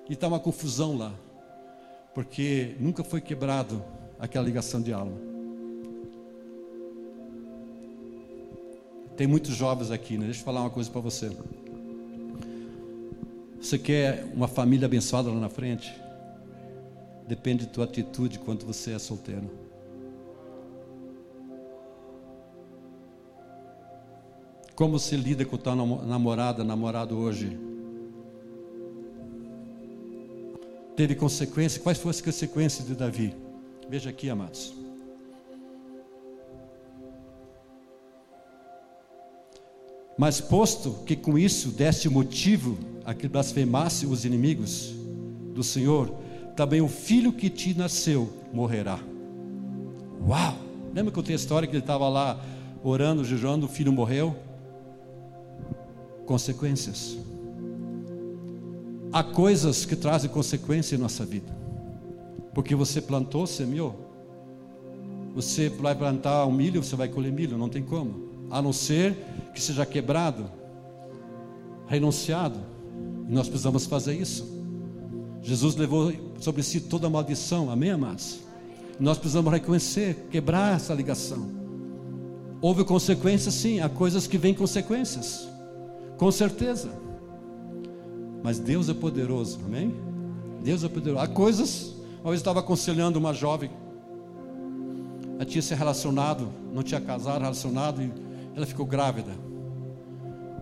[0.10, 1.14] E está uma confusão lá.
[2.14, 3.84] Porque nunca foi quebrado
[4.20, 5.14] aquela ligação de alma.
[9.16, 10.26] Tem muitos jovens aqui, né?
[10.26, 11.32] Deixa eu falar uma coisa para você.
[13.60, 15.94] Você quer uma família abençoada lá na frente?
[17.28, 19.67] Depende de tua atitude quando você é solteiro.
[24.78, 27.60] Como se lida com tua namorada, namorado hoje?
[30.96, 31.82] Teve consequência?
[31.82, 33.34] Quais foram as consequências de Davi?
[33.90, 34.76] Veja aqui, amados.
[40.16, 44.94] Mas posto que com isso deste motivo a que blasfemasse os inimigos
[45.56, 46.14] do Senhor,
[46.56, 49.00] também o filho que te nasceu morrerá.
[50.22, 50.56] Uau!
[50.94, 52.40] Lembra que eu tenho a história que ele estava lá
[52.84, 54.46] orando, jejuando, o filho morreu?
[56.28, 57.18] Consequências.
[59.12, 61.56] Há coisas que trazem consequência em nossa vida.
[62.54, 63.96] Porque você plantou, semeou.
[65.34, 68.28] Você vai plantar um milho, você vai colher milho, não tem como.
[68.52, 69.16] A não ser
[69.54, 70.52] que seja quebrado,
[71.88, 72.60] renunciado.
[73.28, 74.58] E nós precisamos fazer isso.
[75.42, 78.40] Jesus levou sobre si toda a maldição, amém, amados?
[79.00, 81.50] Nós precisamos reconhecer, quebrar essa ligação.
[82.60, 85.48] Houve consequências, sim, há coisas que vêm consequências.
[86.18, 86.90] Com certeza.
[88.44, 89.94] Mas Deus é poderoso, amém?
[90.64, 91.24] Deus é poderoso.
[91.24, 91.96] Há coisas.
[92.24, 93.70] Eu estava aconselhando uma jovem.
[95.36, 98.12] Ela tinha se relacionado, não tinha casado, relacionado, e
[98.56, 99.32] ela ficou grávida.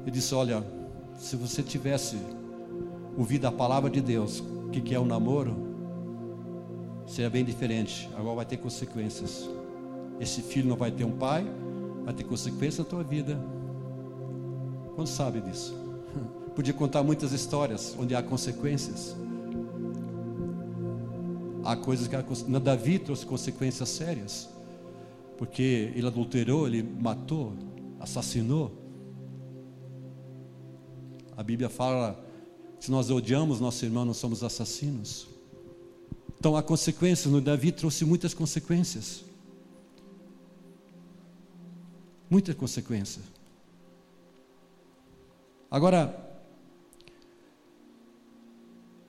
[0.06, 0.64] E disse: Olha,
[1.18, 2.18] se você tivesse
[3.18, 5.56] ouvido a palavra de Deus, o que, que é o um namoro,
[7.08, 8.10] seria bem diferente.
[8.18, 9.50] Agora vai ter consequências.
[10.20, 11.46] Esse filho não vai ter um pai,
[12.04, 13.40] vai ter consequências na tua vida.
[14.96, 15.76] Quando sabe disso?
[16.56, 19.16] Podia contar muitas histórias onde há consequências.
[21.66, 24.48] Há coisas que na Davi trouxe consequências sérias,
[25.38, 27.54] porque ele adulterou, ele matou,
[28.00, 28.72] assassinou.
[31.36, 32.24] A Bíblia fala:
[32.80, 35.28] se nós odiamos nosso irmão, nós somos assassinos.
[36.40, 37.32] Então há consequências.
[37.34, 39.26] No Davi trouxe muitas consequências.
[42.30, 43.35] Muitas consequências.
[45.76, 46.18] Agora,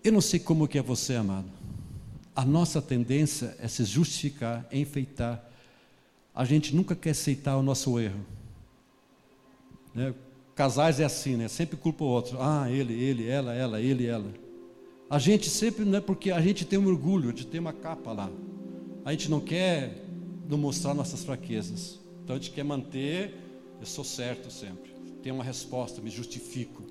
[0.02, 1.46] eu não sei como que é você, amado.
[2.34, 5.48] A nossa tendência é se justificar, enfeitar.
[6.34, 8.18] A gente nunca quer aceitar o nosso erro.
[9.94, 10.12] Né?
[10.56, 11.46] Casais é assim, né?
[11.46, 12.38] Sempre culpa o outro.
[12.40, 14.34] Ah, ele, ele, ela, ela, ele, ela.
[15.08, 18.10] A gente sempre, não é porque a gente tem um orgulho de ter uma capa
[18.10, 18.28] lá.
[19.04, 20.04] A gente não quer
[20.48, 22.00] não mostrar nossas fraquezas.
[22.24, 23.36] Então a gente quer manter,
[23.78, 24.95] eu sou certo sempre
[25.26, 26.84] tenho uma resposta, me justifico.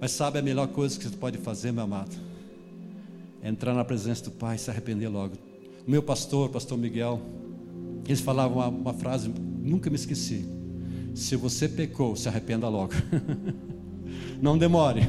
[0.00, 2.16] Mas sabe a melhor coisa que você pode fazer, meu amado?
[3.42, 5.34] É entrar na presença do Pai e se arrepender logo.
[5.86, 7.20] O meu pastor, pastor Miguel,
[8.06, 10.48] eles falavam uma, uma frase, nunca me esqueci.
[11.14, 12.94] Se você pecou, se arrependa logo.
[14.40, 15.02] Não demore.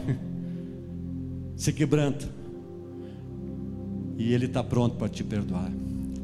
[1.55, 2.27] Se quebranta.
[4.17, 5.71] E Ele está pronto para te perdoar.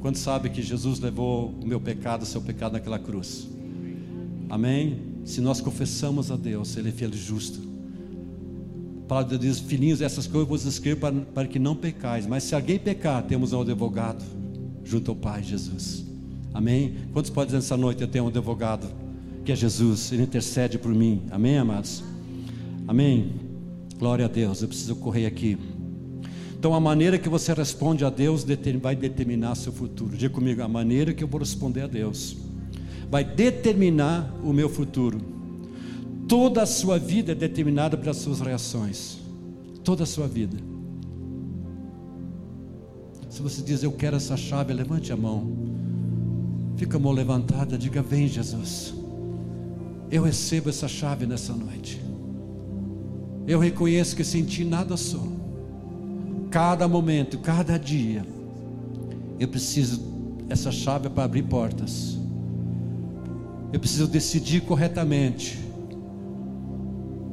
[0.02, 3.48] Quando sabe que Jesus levou o meu pecado, o seu pecado naquela cruz.
[4.50, 5.10] Amém?
[5.30, 7.60] Se nós confessamos a Deus, Ele é fiel e justo.
[9.04, 12.26] A palavra de Deus diz: Filhinhos, essas coisas vos escrevo para, para que não pecais.
[12.26, 14.26] Mas se alguém pecar, temos um advogado
[14.84, 16.04] junto ao Pai Jesus.
[16.52, 16.96] Amém?
[17.14, 18.88] Quantos podem dizer nessa noite: Eu tenho um advogado,
[19.46, 21.22] que é Jesus, Ele intercede por mim.
[21.30, 22.04] Amém, amados?
[22.88, 23.34] Amém?
[24.00, 24.64] Glória a Deus.
[24.64, 25.60] Eu preciso correr aqui.
[26.58, 28.44] Então, a maneira que você responde a Deus
[28.82, 30.18] vai determinar seu futuro.
[30.18, 32.49] Diga comigo: a maneira que eu vou responder a Deus
[33.10, 35.20] vai determinar o meu futuro.
[36.28, 39.18] Toda a sua vida é determinada pelas suas reações.
[39.84, 40.58] Toda a sua vida.
[43.30, 45.48] Se você diz eu quero essa chave, levante a mão.
[46.78, 48.94] Fica a mão levantada, diga: Vem, Jesus.
[50.12, 52.00] Eu recebo essa chave nessa noite.
[53.48, 55.28] Eu reconheço que sem ti nada sou.
[56.52, 58.24] Cada momento, cada dia,
[59.40, 60.02] eu preciso
[60.48, 62.19] essa chave para abrir portas.
[63.72, 65.60] Eu preciso decidir corretamente.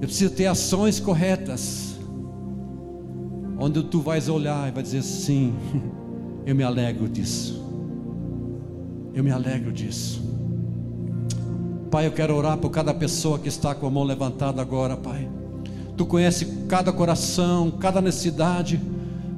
[0.01, 1.97] Eu preciso ter ações corretas.
[3.59, 5.55] Onde tu vais olhar e vai dizer sim,
[6.45, 7.64] eu me alegro disso.
[9.14, 10.22] Eu me alegro disso.
[11.91, 15.26] Pai, eu quero orar por cada pessoa que está com a mão levantada agora, Pai.
[15.97, 18.78] Tu conhece cada coração, cada necessidade,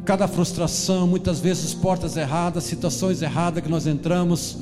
[0.04, 4.58] cada frustração, muitas vezes portas erradas, situações erradas que nós entramos,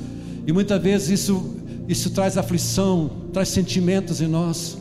[0.46, 1.56] e muitas vezes isso
[1.88, 4.76] Isso traz aflição, traz sentimentos em nós,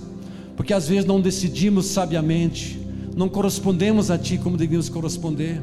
[0.55, 2.79] porque às vezes não decidimos sabiamente,
[3.15, 5.61] não correspondemos a Ti como devíamos corresponder.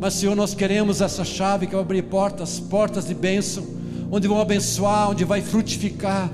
[0.00, 3.64] Mas, Senhor, nós queremos essa chave que vai abrir portas, portas de bênção,
[4.10, 6.28] onde vão abençoar, onde vai frutificar.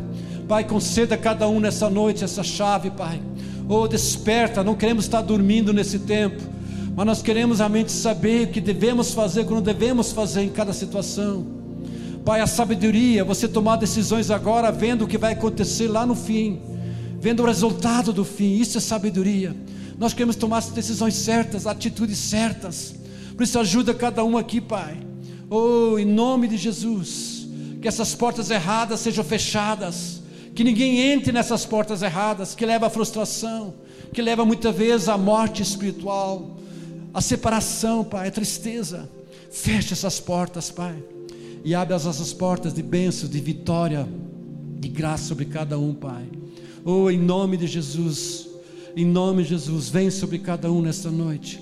[0.46, 3.20] Pai, conceda a cada um nessa noite essa chave, Pai.
[3.68, 6.42] Oh, desperta, não queremos estar dormindo nesse tempo,
[6.96, 11.57] mas nós queremos realmente saber o que devemos fazer, quando devemos fazer em cada situação.
[12.28, 16.60] Pai, a sabedoria, você tomar decisões agora, vendo o que vai acontecer lá no fim,
[17.18, 19.56] vendo o resultado do fim, isso é sabedoria.
[19.96, 22.94] Nós queremos tomar as decisões certas, atitudes certas.
[23.34, 24.98] Por isso ajuda cada um aqui, Pai.
[25.48, 27.48] Oh, em nome de Jesus,
[27.80, 30.20] que essas portas erradas sejam fechadas
[30.54, 33.72] que ninguém entre nessas portas erradas, que leva à frustração,
[34.12, 36.58] que leva muitas vezes à morte espiritual,
[37.14, 39.08] à separação, Pai, à tristeza.
[39.50, 40.94] Feche essas portas, Pai,
[41.64, 44.08] e abre as nossas portas de bênção, de vitória,
[44.78, 46.24] de graça sobre cada um, Pai.
[46.84, 48.48] Oh, em nome de Jesus,
[48.96, 51.60] em nome de Jesus, vem sobre cada um nesta noite.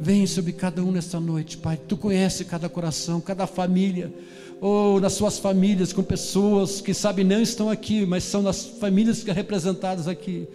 [0.00, 1.76] Vem sobre cada um nesta noite, Pai.
[1.76, 4.12] Tu conhece cada coração, cada família
[4.60, 9.22] ou nas suas famílias, com pessoas que sabem não estão aqui, mas são nas famílias
[9.22, 10.46] que representadas aqui.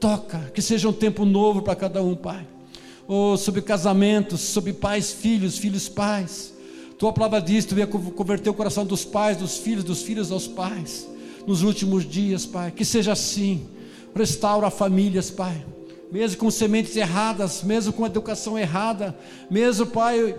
[0.00, 2.46] Toca, que seja um tempo novo para cada um, Pai.
[3.06, 6.54] Ou sobre casamentos, sobre pais, filhos, filhos, pais.
[7.00, 10.46] Tua palavra diz, tu veio converter o coração dos pais, dos filhos, dos filhos aos
[10.46, 11.08] pais.
[11.46, 13.66] Nos últimos dias, Pai, que seja assim.
[14.14, 15.64] Restaura famílias, Pai.
[16.12, 19.18] Mesmo com sementes erradas, mesmo com educação errada,
[19.50, 20.38] mesmo, Pai,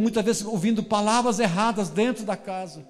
[0.00, 2.84] muitas vezes ouvindo palavras erradas dentro da casa.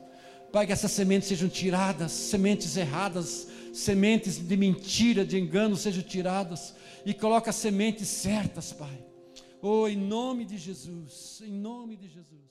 [0.50, 6.74] Pai, que essas sementes sejam tiradas, sementes erradas, sementes de mentira, de engano sejam tiradas
[7.04, 8.98] e coloca sementes certas, Pai.
[9.60, 12.43] Oh, em nome de Jesus, em nome de Jesus.